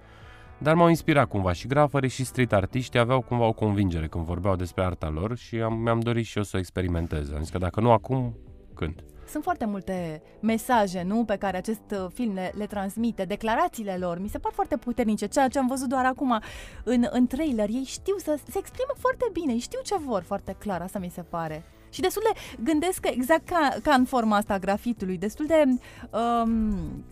Dar 0.58 0.76
m-au 0.76 0.88
inspirat 0.88 1.28
cumva 1.28 1.54
și 1.54 1.68
grafării 1.68 2.10
și 2.10 2.24
street 2.24 2.54
artiști 2.54 2.98
aveau 2.98 3.22
cumva 3.22 3.46
o 3.46 3.54
convingere 3.54 4.08
când 4.08 4.26
vorbeau 4.26 4.56
despre 4.56 4.84
arta 4.84 5.10
lor 5.10 5.38
și 5.38 5.56
am, 5.56 5.74
mi-am 5.74 6.00
dorit 6.00 6.26
și 6.26 6.38
eu 6.38 6.44
să 6.44 6.52
o 6.56 6.60
experimentez. 6.60 7.32
Am 7.32 7.40
zis 7.40 7.50
că 7.50 7.58
dacă 7.58 7.82
nu 7.82 7.92
acum, 7.92 8.38
când? 8.76 9.04
Sunt 9.30 9.44
foarte 9.44 9.66
multe 9.66 10.22
mesaje, 10.40 11.04
nu, 11.04 11.26
pe 11.26 11.36
care 11.36 11.58
acest 11.58 11.82
uh, 11.92 12.06
film 12.14 12.34
le, 12.34 12.52
le 12.58 12.66
transmite, 12.66 13.24
declarațiile 13.24 13.98
lor, 13.98 14.20
mi 14.20 14.28
se 14.28 14.38
par 14.38 14.52
foarte 14.52 14.78
puternice, 14.78 15.26
ceea 15.26 15.48
ce 15.48 15.60
am 15.60 15.68
văzut 15.68 15.90
doar 15.90 16.06
acum 16.06 16.42
în, 16.84 17.08
în 17.10 17.28
trailer. 17.28 17.70
Ei 17.70 17.84
știu 17.84 18.18
să 18.18 18.40
se 18.50 18.58
exprime 18.58 18.94
foarte 18.98 19.30
bine, 19.32 19.54
ei 19.54 19.60
știu 19.60 19.80
ce 19.84 19.96
vor 19.98 20.22
foarte 20.22 20.56
clar, 20.60 20.82
asta 20.82 21.00
mi 21.00 21.10
se 21.10 21.22
pare. 21.22 21.64
Și 21.90 22.02
destul 22.02 22.22
de, 22.26 22.62
gândesc 22.64 23.00
că 23.00 23.10
exact 23.12 23.48
ca, 23.48 23.76
ca 23.84 23.94
în 23.94 24.06
forma 24.06 24.36
asta 24.36 24.54
a 24.54 24.60
grafitului, 24.60 25.18
destul 25.18 25.46
de 25.46 25.64
um, 25.66 27.04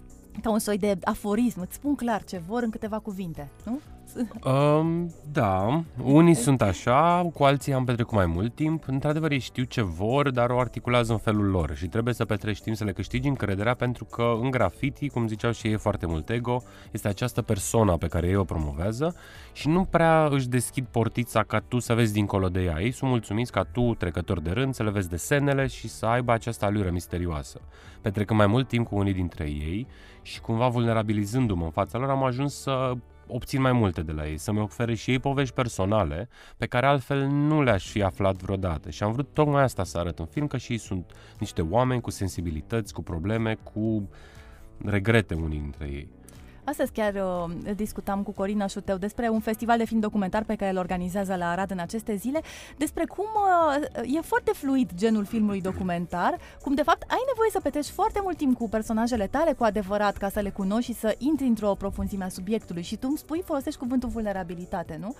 ca 0.42 0.50
un 0.50 0.60
soi 0.60 0.78
de 0.78 0.98
aforism, 1.04 1.62
îți 1.62 1.76
spun 1.76 1.96
clar 1.96 2.24
ce 2.24 2.42
vor 2.48 2.64
în 2.64 2.70
câteva 2.70 3.00
cuvinte, 3.00 3.50
nu? 3.66 3.80
Um, 4.44 5.12
da, 5.32 5.84
unii 6.04 6.34
sunt 6.34 6.62
așa, 6.62 7.30
cu 7.34 7.44
alții 7.44 7.74
am 7.74 7.86
petrecut 7.86 8.14
mai 8.14 8.26
mult 8.26 8.56
timp. 8.56 8.84
Într-adevăr, 8.88 9.32
ei 9.32 9.40
știu 9.40 9.64
ce 9.64 9.82
vor, 9.82 10.32
dar 10.32 10.50
o 10.50 10.60
articulează 10.60 11.12
în 11.12 11.18
felul 11.18 11.50
lor 11.50 11.76
și 11.76 11.88
trebuie 11.88 12.14
să 12.14 12.26
petreci 12.26 12.62
timp 12.62 12.76
să 12.76 12.84
le 12.84 12.92
câștigi 12.92 13.28
încrederea 13.28 13.74
pentru 13.74 14.06
că 14.06 14.38
în 14.42 14.52
graffiti, 14.52 15.10
cum 15.10 15.28
ziceau 15.28 15.52
și 15.52 15.68
ei, 15.68 15.74
e 15.74 15.78
foarte 15.78 16.06
mult 16.06 16.30
ego, 16.30 16.64
este 16.92 17.08
această 17.08 17.42
persoană 17.42 17.98
pe 17.98 18.08
care 18.08 18.28
ei 18.28 18.36
o 18.36 18.44
promovează 18.44 19.16
și 19.54 19.68
nu 19.68 19.84
prea 19.84 20.28
își 20.32 20.48
deschid 20.48 20.86
portița 20.92 21.44
ca 21.44 21.60
tu 21.60 21.80
să 21.80 21.94
vezi 21.94 22.14
dincolo 22.14 22.48
de 22.48 22.62
ea. 22.64 22.82
Ei 22.82 22.92
sunt 22.92 23.10
mulțumiți 23.10 23.52
ca 23.52 23.64
tu, 23.64 23.94
trecător 23.94 24.40
de 24.40 24.50
rând, 24.50 24.74
să 24.74 24.84
le 24.84 24.90
vezi 24.90 25.10
desenele 25.10 25.68
și 25.68 25.88
să 25.88 26.06
aibă 26.06 26.32
această 26.32 26.66
alură 26.66 26.90
misterioasă. 26.90 27.62
Petrecând 28.02 28.40
mai 28.40 28.48
mult 28.48 28.68
timp 28.68 28.88
cu 28.88 28.96
unii 28.96 29.14
dintre 29.14 29.44
ei 29.44 29.88
și 30.22 30.42
cumva 30.42 30.68
vulnerabilizându-mă 30.68 31.64
în 31.64 31.72
fața 31.72 31.98
lor, 31.98 32.10
am 32.10 32.24
ajuns 32.24 32.62
să 32.62 32.94
obțin 33.28 33.62
mai 33.62 33.72
multe 33.72 34.02
de 34.02 34.12
la 34.12 34.28
ei, 34.28 34.38
să-mi 34.38 34.60
ofere 34.60 34.96
și 34.96 35.12
ei 35.12 35.20
povești 35.20 35.54
personale 35.54 36.30
pe 36.58 36.66
care 36.66 36.86
altfel 36.86 37.26
nu 37.28 37.62
le-aș 37.62 37.90
fi 37.90 38.04
aflat 38.04 38.36
vreodată. 38.36 38.90
Și 38.90 39.04
am 39.04 39.12
vrut 39.12 39.28
tocmai 39.34 39.63
asta 39.63 39.84
să 39.84 39.98
arăt 39.98 40.20
în 40.20 40.26
film, 40.26 40.48
că 40.48 40.58
și 40.58 40.72
ei 40.72 40.78
sunt 40.78 41.12
niște 41.40 41.62
oameni 41.62 42.02
cu 42.02 42.10
sensibilități, 42.10 42.94
cu 42.94 43.02
probleme, 43.02 43.58
cu 43.74 44.10
regrete 44.86 45.34
unii 45.34 45.60
dintre 45.60 45.86
ei. 45.86 46.08
Astăzi 46.70 46.92
chiar 46.92 47.14
uh, 47.14 47.74
discutam 47.76 48.24
cu 48.24 48.32
Corina 48.32 48.68
Șuteu 48.68 48.98
despre 48.98 49.30
un 49.30 49.40
festival 49.40 49.78
de 49.78 49.86
film 49.86 50.00
documentar 50.00 50.44
pe 50.44 50.56
care 50.56 50.72
îl 50.72 50.78
organizează 50.78 51.36
la 51.36 51.50
Arad 51.50 51.72
în 51.72 51.80
aceste 51.80 52.16
zile, 52.16 52.42
despre 52.78 53.06
cum 53.06 53.26
uh, 53.26 54.16
e 54.16 54.22
foarte 54.22 54.52
fluid 54.52 54.90
genul 54.96 55.26
filmului 55.26 55.62
documentar, 55.62 56.38
cum 56.62 56.74
de 56.74 56.82
fapt 56.82 57.02
ai 57.02 57.24
nevoie 57.28 57.50
să 57.52 57.60
petreci 57.60 57.86
foarte 57.86 58.20
mult 58.24 58.38
timp 58.38 58.58
cu 58.58 58.70
personajele 58.70 59.28
tale 59.28 59.54
cu 59.54 59.64
adevărat 59.64 60.18
ca 60.18 60.30
să 60.30 60.40
le 60.40 60.50
cunoști 60.50 60.92
și 60.92 61.00
să 61.00 61.16
intri 61.18 61.48
într-o 61.48 61.76
profunzime 61.76 62.24
a 62.24 62.30
subiectului 62.30 62.82
și 62.82 62.96
tu 62.96 63.08
îmi 63.08 63.18
spui, 63.18 63.42
folosești 63.46 63.80
cuvântul 63.80 64.10
vulnerabilitate, 64.10 64.98
nu? 65.02 65.16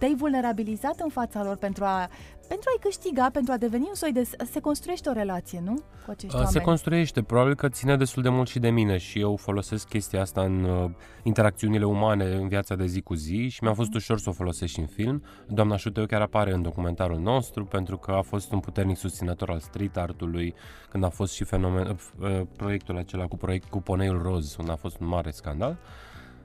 Te-ai 0.00 0.14
vulnerabilizat 0.14 1.00
în 1.00 1.08
fața 1.08 1.44
lor 1.44 1.56
pentru 1.56 1.84
a 1.84 2.08
pentru 2.48 2.68
a-i 2.72 2.82
câștiga, 2.82 3.28
pentru 3.32 3.52
a 3.52 3.56
deveni 3.56 3.84
un 3.88 3.94
soi 3.94 4.12
de... 4.12 4.28
Se 4.50 4.60
construiește 4.60 5.08
o 5.08 5.12
relație, 5.12 5.62
nu? 5.64 5.74
Cu 5.74 6.10
acești 6.10 6.26
Uh, 6.26 6.34
oameni. 6.34 6.52
Se 6.52 6.60
construiește, 6.60 7.22
probabil 7.22 7.54
că 7.54 7.68
ține 7.68 7.96
destul 7.96 8.22
de 8.22 8.28
mult 8.28 8.48
și 8.48 8.58
de 8.58 8.70
mine 8.70 8.96
și 8.96 9.20
eu 9.20 9.36
folosesc 9.36 9.88
chestia 9.88 10.20
asta 10.20 10.40
în 10.42 10.64
uh, 10.64 10.90
interacțiunile 11.22 11.84
umane 11.84 12.24
în 12.24 12.48
viața 12.48 12.74
de 12.74 12.86
zi 12.86 13.00
cu 13.00 13.14
zi 13.14 13.48
și 13.48 13.62
mi-a 13.62 13.74
fost 13.74 13.94
ușor 13.94 14.18
să 14.18 14.28
o 14.28 14.32
folosesc 14.32 14.72
și 14.72 14.80
în 14.80 14.86
film. 14.86 15.22
Doamna 15.46 15.76
Șuteu 15.76 16.06
chiar 16.06 16.20
apare 16.20 16.52
în 16.52 16.62
documentarul 16.62 17.18
nostru 17.18 17.64
pentru 17.64 17.96
că 17.96 18.10
a 18.10 18.22
fost 18.22 18.52
un 18.52 18.60
puternic 18.60 18.96
susținător 18.96 19.50
al 19.50 19.58
street 19.58 19.96
artului 19.96 20.54
când 20.88 21.04
a 21.04 21.08
fost 21.08 21.32
și 21.32 21.44
fenomen, 21.44 21.98
uh, 22.20 22.40
proiectul 22.56 22.96
acela 22.96 23.26
cu, 23.26 23.36
proiect, 23.36 23.68
cu 23.68 23.80
Poneiul 23.80 24.22
Roz, 24.22 24.56
unde 24.58 24.70
a 24.70 24.76
fost 24.76 25.00
un 25.00 25.06
mare 25.06 25.30
scandal. 25.30 25.78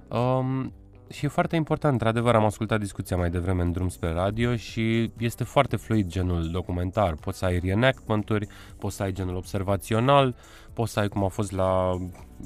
Um, 0.10 0.74
și 1.10 1.26
e 1.26 1.28
foarte 1.28 1.56
important, 1.56 1.94
într-adevăr, 1.94 2.36
am 2.36 2.46
ascultat 2.46 2.80
discuția 2.80 3.18
mai 3.18 3.30
devreme 3.30 3.62
în 3.62 3.72
drum 3.72 3.89
spre 3.89 4.12
radio 4.12 4.56
și 4.56 5.12
este 5.18 5.44
foarte 5.44 5.76
fluid 5.76 6.08
genul 6.08 6.50
documentar. 6.52 7.15
Poți 7.15 7.38
să 7.38 7.46
ai 7.46 7.60
reenactment-uri, 7.60 8.48
poți 8.78 8.96
să 8.96 9.04
ai 9.04 9.12
genul 9.12 9.36
observațional, 9.36 10.36
poți 10.74 10.91
să 10.91 11.00
ai 11.00 11.08
cum 11.08 11.24
a 11.24 11.28
fost 11.28 11.52
la... 11.52 11.98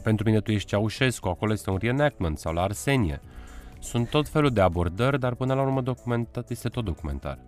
Pentru 0.04 0.26
mine 0.26 0.40
tu 0.40 0.52
ești 0.52 0.68
Ceaușescu, 0.68 1.28
acolo 1.28 1.54
este 1.54 1.70
un 1.70 1.78
reenactment, 1.82 2.38
sau 2.38 2.54
la 2.54 2.62
Arsenie. 2.62 3.22
Sunt 3.80 4.10
tot 4.10 4.28
felul 4.28 4.50
de 4.50 4.62
abordări, 4.62 5.20
dar 5.20 5.36
până 5.36 5.54
la 5.54 5.62
urmă 5.62 5.82
documentat 5.82 6.50
este 6.50 6.70
tot 6.70 6.86
documentar. 6.86 7.40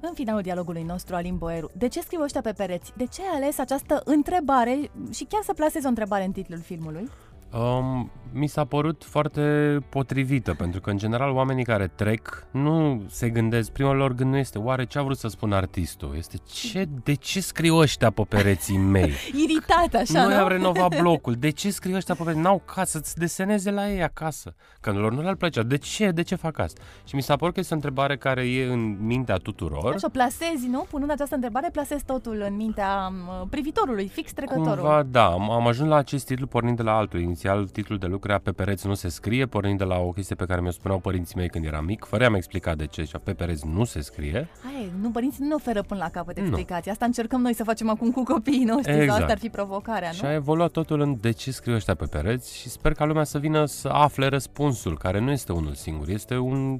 În 0.00 0.10
finalul 0.14 0.42
dialogului 0.42 0.82
nostru, 0.82 1.14
Alin 1.14 1.36
Boeru, 1.36 1.70
de 1.74 1.88
ce 1.88 2.00
scriu 2.00 2.22
ăștia 2.22 2.40
pe 2.40 2.52
pereți? 2.52 2.92
De 2.96 3.06
ce 3.06 3.22
ai 3.22 3.36
ales 3.36 3.58
această 3.58 4.02
întrebare 4.04 4.90
și 5.12 5.24
chiar 5.24 5.42
să 5.42 5.52
plasezi 5.52 5.86
o 5.86 5.88
întrebare 5.88 6.24
în 6.24 6.32
titlul 6.32 6.60
filmului? 6.60 7.08
Um, 7.52 8.10
mi 8.32 8.46
s-a 8.46 8.64
părut 8.64 9.04
foarte 9.04 9.78
potrivită, 9.88 10.54
pentru 10.54 10.80
că, 10.80 10.90
în 10.90 10.96
general, 10.96 11.30
oamenii 11.30 11.64
care 11.64 11.86
trec 11.94 12.46
nu 12.50 13.02
se 13.08 13.28
gândesc, 13.30 13.70
primul 13.70 13.96
lor 13.96 14.12
gând 14.12 14.30
nu 14.30 14.36
este 14.36 14.58
oare 14.58 14.84
ce 14.86 14.98
a 14.98 15.02
vrut 15.02 15.18
să 15.18 15.28
spună 15.28 15.56
artistul, 15.56 16.14
este 16.16 16.36
ce, 16.50 16.88
de 17.04 17.14
ce 17.14 17.40
scriu 17.40 17.76
ăștia 17.76 18.10
pe 18.10 18.22
pereții 18.28 18.76
mei? 18.76 19.12
Iritat, 19.44 20.00
așa, 20.00 20.22
Noi 20.24 20.34
nu? 20.34 20.40
am 20.40 20.48
renovat 20.48 20.96
blocul, 21.00 21.32
de 21.34 21.50
ce 21.50 21.70
scriu 21.70 21.94
ăștia 21.94 22.14
pe 22.14 22.22
pereți? 22.22 22.40
N-au 22.42 22.62
casă, 22.74 22.86
să-ți 22.98 23.18
deseneze 23.18 23.70
la 23.70 23.90
ei 23.90 24.02
acasă, 24.02 24.54
că 24.80 24.92
lor 24.92 25.12
nu 25.12 25.20
le-ar 25.20 25.34
plăcea. 25.34 25.62
De 25.62 25.76
ce? 25.76 26.10
De 26.10 26.22
ce 26.22 26.34
fac 26.34 26.58
asta? 26.58 26.80
Și 27.04 27.14
mi 27.14 27.22
s-a 27.22 27.36
părut 27.36 27.54
că 27.54 27.60
este 27.60 27.72
o 27.72 27.76
întrebare 27.76 28.16
care 28.16 28.42
e 28.48 28.72
în 28.72 29.06
mintea 29.06 29.36
tuturor. 29.36 29.94
Așa, 29.94 30.08
plasezi, 30.08 30.66
nu? 30.70 30.86
Punând 30.90 31.10
această 31.10 31.34
întrebare, 31.34 31.68
plasezi 31.72 32.04
totul 32.04 32.44
în 32.48 32.56
mintea 32.56 33.08
m, 33.08 33.48
privitorului, 33.50 34.08
fix 34.08 34.32
trecătorul. 34.32 34.74
Cumva, 34.74 35.02
da, 35.02 35.24
am, 35.24 35.50
am 35.50 35.66
ajuns 35.66 35.88
la 35.88 35.96
acest 35.96 36.26
titlu 36.26 36.46
pornind 36.46 36.76
de 36.76 36.82
la 36.82 36.96
altul. 36.96 37.20
Inițial, 37.44 37.68
titlul 37.68 37.98
de 37.98 38.06
lucru 38.06 38.30
era 38.30 38.40
Pe 38.42 38.52
pereți 38.52 38.86
nu 38.86 38.94
se 38.94 39.08
scrie, 39.08 39.46
pornind 39.46 39.78
de 39.78 39.84
la 39.84 39.98
o 39.98 40.10
chestie 40.10 40.34
pe 40.34 40.44
care 40.44 40.60
mi-o 40.60 40.70
spuneau 40.70 41.00
părinții 41.00 41.36
mei 41.36 41.48
când 41.48 41.64
eram 41.64 41.84
mic, 41.84 42.04
fără 42.04 42.24
a-mi 42.24 42.36
explica 42.36 42.74
de 42.74 42.86
ce, 42.86 43.04
și 43.04 43.14
pe 43.24 43.32
pereți 43.32 43.66
nu 43.66 43.84
se 43.84 44.00
scrie. 44.00 44.48
Hai, 44.62 44.92
nu, 45.00 45.10
părinții 45.10 45.38
nu 45.42 45.48
ne 45.48 45.54
oferă 45.54 45.82
până 45.82 46.00
la 46.00 46.08
capăt 46.08 46.38
Nu. 46.38 46.44
explicații. 46.44 46.90
Asta 46.90 47.04
încercăm 47.04 47.40
noi 47.40 47.54
să 47.54 47.64
facem 47.64 47.88
acum 47.88 48.10
cu 48.10 48.22
copiii 48.22 48.64
noștri. 48.64 48.92
Sau 48.92 49.00
Exact. 49.02 49.20
asta 49.20 49.32
ar 49.32 49.38
fi 49.38 49.48
provocarea, 49.48 50.10
Și 50.10 50.22
nu? 50.22 50.28
a 50.28 50.32
evoluat 50.34 50.70
totul 50.70 51.00
în 51.00 51.16
de 51.20 51.30
ce 51.30 51.50
scriu 51.52 51.74
ăștia 51.74 51.94
pe 51.94 52.04
pereți 52.04 52.56
și 52.56 52.68
sper 52.68 52.92
ca 52.92 53.04
lumea 53.04 53.24
să 53.24 53.38
vină 53.38 53.64
să 53.64 53.88
afle 53.88 54.26
răspunsul, 54.26 54.98
care 54.98 55.20
nu 55.20 55.30
este 55.30 55.52
unul 55.52 55.74
singur, 55.74 56.08
este 56.08 56.36
un, 56.36 56.78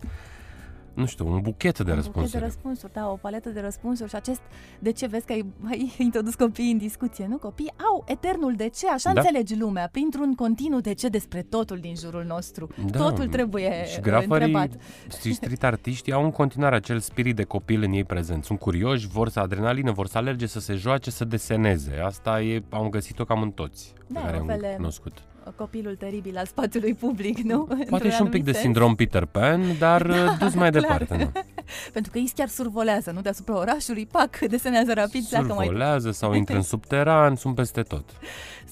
nu 0.99 1.07
știu, 1.07 1.27
un 1.33 1.41
buchet 1.41 1.75
de 1.79 1.83
Un 1.83 1.87
buchet 1.87 1.95
răspunsuri. 2.05 2.33
de 2.41 2.45
răspunsuri, 2.45 2.93
da, 2.93 3.09
o 3.11 3.15
paletă 3.17 3.49
de 3.49 3.61
răspunsuri 3.61 4.09
și 4.09 4.15
acest 4.17 4.41
de 4.79 4.93
ce 4.93 5.07
vezi 5.07 5.27
că 5.27 5.33
ai, 5.33 5.47
ai 5.69 5.95
introdus 5.99 6.35
copiii 6.35 6.73
în 6.73 6.79
discuție, 6.79 7.27
nu? 7.27 7.37
Copiii 7.37 7.73
au 7.93 8.05
eternul 8.07 8.55
de 8.57 8.69
ce, 8.69 8.89
așa 8.91 9.13
Da. 9.13 9.21
înțelegi 9.21 9.57
lumea, 9.59 9.89
printr-un 9.93 10.35
continuu 10.35 10.81
de 10.81 10.93
ce 10.95 11.09
despre 11.09 11.43
totul 11.43 11.79
din 11.79 11.95
jurul 11.97 12.25
nostru. 12.25 12.69
Da, 12.91 12.99
Totul 12.99 13.27
trebuie 13.29 13.85
și 13.87 13.97
uh, 13.97 14.03
grafării 14.03 14.47
întrebat. 14.55 14.71
și 15.21 15.33
street 15.39 15.63
artiștii 15.65 16.13
au 16.13 16.25
în 16.25 16.31
continuare 16.31 16.77
acel 16.77 16.99
spirit 16.99 17.37
de 17.37 17.45
copil 17.45 17.83
în 17.83 17.93
ei 17.93 18.05
prezent. 18.05 18.45
Sunt 18.45 18.59
curioși, 18.59 19.07
vor 19.09 19.29
să 19.29 19.41
adrenalină, 19.41 19.93
vor 19.93 20.07
să 20.07 20.19
alerge, 20.19 20.47
să 20.47 20.61
se 20.61 20.75
joace, 20.75 21.11
să 21.11 21.25
deseneze. 21.25 21.95
Asta 22.05 22.41
e, 22.43 22.63
am 22.69 22.89
găsit-o 22.89 23.25
cam 23.25 23.43
în 23.43 23.51
toți 23.51 23.93
Da, 24.07 24.21
pe 24.21 24.27
care 24.27 24.37
un 24.37 24.43
am 24.43 24.47
fel 24.49 24.59
de- 24.61 24.75
cunoscut. 24.77 25.13
Copilul 25.57 25.95
teribil 25.97 26.37
al 26.37 26.47
spațiului 26.47 26.95
public, 26.95 27.39
nu? 27.39 27.59
Poate 27.65 27.85
Într-un 27.91 27.99
și 27.99 28.05
un 28.05 28.11
pic 28.11 28.19
anumit 28.21 28.45
de 28.45 28.51
sens. 28.53 28.65
sindrom 28.65 28.95
Peter 28.95 29.25
Pan, 29.25 29.63
dar 29.79 30.07
da, 30.07 30.37
dus 30.39 30.55
mai 30.55 30.71
clar. 30.71 30.83
departe. 30.83 31.17
Nu. 31.17 31.41
Pentru 31.93 32.11
că 32.13 32.19
ei 32.19 32.31
chiar 32.35 32.49
survolează, 32.49 33.11
nu? 33.11 33.21
Deasupra 33.21 33.57
orașului, 33.57 34.07
pac, 34.07 34.39
desenează 34.39 34.93
rapid, 34.93 35.25
pleacă 35.29 35.47
mai 35.47 35.65
Survolează 35.65 36.11
sau 36.11 36.35
intră 36.35 36.57
în 36.57 36.63
subteran, 36.63 37.37
sunt 37.37 37.55
peste 37.55 37.83
tot. 37.83 38.05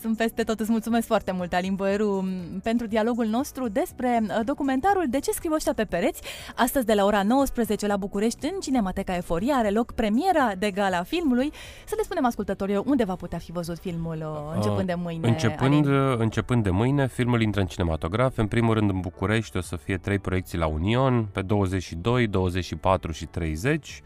Sunt 0.01 0.17
peste 0.17 0.43
tot. 0.43 0.61
Îți 0.61 0.71
mulțumesc 0.71 1.07
foarte 1.07 1.33
mult, 1.33 1.53
Alin 1.53 1.75
Boeru, 1.75 2.21
m, 2.21 2.61
pentru 2.62 2.87
dialogul 2.87 3.27
nostru 3.27 3.69
despre 3.69 4.21
uh, 4.23 4.41
documentarul 4.45 5.05
De 5.09 5.19
ce 5.19 5.31
scriu 5.31 5.53
ăștia 5.55 5.73
pe 5.73 5.85
pereți. 5.85 6.23
Astăzi, 6.57 6.87
de 6.87 6.95
la 6.95 7.05
ora 7.05 7.23
19 7.23 7.87
la 7.87 7.97
București, 7.97 8.45
în 8.47 8.61
Cinemateca 8.61 9.17
Eforia, 9.17 9.55
are 9.55 9.71
loc 9.71 9.93
premiera 9.93 10.53
de 10.59 10.71
gala 10.71 11.03
filmului. 11.03 11.53
Să 11.87 11.95
le 11.97 12.03
spunem 12.03 12.25
ascultătorilor 12.25 12.83
unde 12.87 13.05
va 13.05 13.15
putea 13.15 13.39
fi 13.39 13.53
văzut 13.53 13.79
filmul 13.79 14.17
uh, 14.17 14.55
începând 14.55 14.87
de 14.87 14.95
mâine. 14.95 15.29
Începând, 15.29 15.87
Alin. 15.87 16.17
începând 16.19 16.66
de 16.67 16.73
mâine, 16.73 17.09
filmul 17.09 17.41
intră 17.41 17.61
în 17.61 17.67
cinematograf. 17.67 18.39
În 18.39 18.47
primul 18.47 18.75
rând 18.75 18.91
în 18.91 19.01
București 19.01 19.57
o 19.57 19.61
să 19.61 19.77
fie 19.77 19.97
trei 19.97 20.19
proiecții 20.19 20.59
la 20.59 20.67
Union, 20.67 21.29
pe 21.33 21.43
22, 21.43 22.27
24 22.27 23.13
și 23.13 23.27
30. 23.27 24.03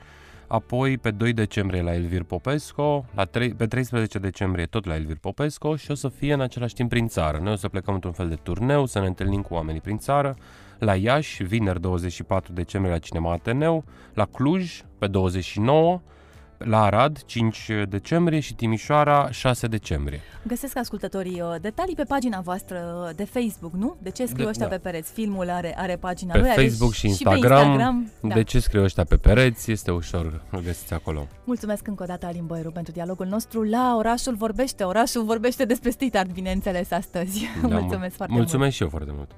Apoi 0.47 0.99
pe 0.99 1.11
2 1.11 1.33
decembrie 1.33 1.83
la 1.83 1.95
Elvir 1.95 2.23
Popesco, 2.23 3.05
la 3.15 3.25
3, 3.25 3.55
pe 3.55 3.67
13 3.67 4.19
decembrie 4.19 4.65
tot 4.65 4.87
la 4.87 4.95
Elvir 4.95 5.17
Popesco 5.21 5.77
și 5.77 5.91
o 5.91 5.95
să 5.95 6.09
fie 6.09 6.33
în 6.33 6.41
același 6.41 6.75
timp 6.75 6.89
prin 6.89 7.07
țară. 7.07 7.39
Noi 7.43 7.53
o 7.53 7.57
să 7.57 7.69
plecăm 7.69 7.95
într-un 7.95 8.13
fel 8.13 8.29
de 8.29 8.35
turneu, 8.35 8.87
să 8.87 9.01
ne 9.01 9.07
întâlnim 9.07 9.43
cu 9.43 9.55
oamenii 9.55 9.81
prin 9.81 9.99
țară, 9.99 10.37
la 10.79 10.95
Iași, 10.95 11.43
vineri 11.43 11.81
24 11.81 12.53
decembrie 12.53 12.93
la 12.93 12.99
Cinema 12.99 13.33
Ateneu, 13.33 13.85
la 14.15 14.25
Cluj 14.25 14.83
pe 14.99 15.07
29, 15.07 16.01
la 16.65 16.83
Arad 16.83 17.23
5 17.25 17.71
decembrie 17.89 18.41
și 18.41 18.55
Timișoara 18.55 19.31
6 19.31 19.67
decembrie. 19.67 20.21
Găsesc 20.47 20.77
ascultătorii 20.77 21.41
uh, 21.41 21.55
detalii 21.61 21.95
pe 21.95 22.03
pagina 22.03 22.41
voastră 22.41 23.05
uh, 23.09 23.15
de 23.17 23.25
Facebook, 23.25 23.73
nu? 23.73 23.97
De 24.03 24.11
ce 24.11 24.27
scriu 24.27 24.45
De- 24.45 24.51
ăștia 24.51 24.67
da. 24.67 24.75
pe 24.75 24.81
pereți? 24.81 25.13
Filmul 25.13 25.51
are, 25.51 25.75
are 25.79 25.97
pagina 25.97 26.33
Pe 26.33 26.39
lui, 26.39 26.49
are 26.51 26.61
Facebook 26.63 26.93
și 26.93 26.99
și 27.01 27.07
Instagram, 27.07 27.41
pe 27.41 27.67
Instagram. 27.67 28.11
Da. 28.21 28.35
De 28.35 28.43
ce 28.43 28.61
scriu 28.61 28.83
ăștia 28.83 29.05
pe 29.05 29.17
pereți? 29.17 29.71
Este 29.71 29.91
ușor, 29.91 30.43
îl 30.51 30.61
găsiți 30.63 30.93
acolo. 30.95 31.27
Mulțumesc 31.45 31.87
încă 31.87 32.03
o 32.03 32.07
dată, 32.07 32.27
Alin 32.27 32.47
Boeru, 32.47 32.71
pentru 32.71 32.93
dialogul 32.93 33.27
nostru 33.27 33.63
la 33.63 33.95
Orașul 33.99 34.35
Vorbește. 34.35 34.85
Orașul 34.85 35.25
vorbește 35.25 35.65
despre 35.65 35.91
street 35.91 36.17
art, 36.17 36.33
bineînțeles, 36.33 36.91
astăzi. 36.91 37.49
Da, 37.63 37.69
Mulțumesc 37.81 38.17
foarte 38.17 38.35
mult. 38.35 38.45
Mulțumesc 38.45 38.75
și 38.77 38.83
eu 38.83 38.89
foarte 38.89 39.13
mult. 39.17 39.31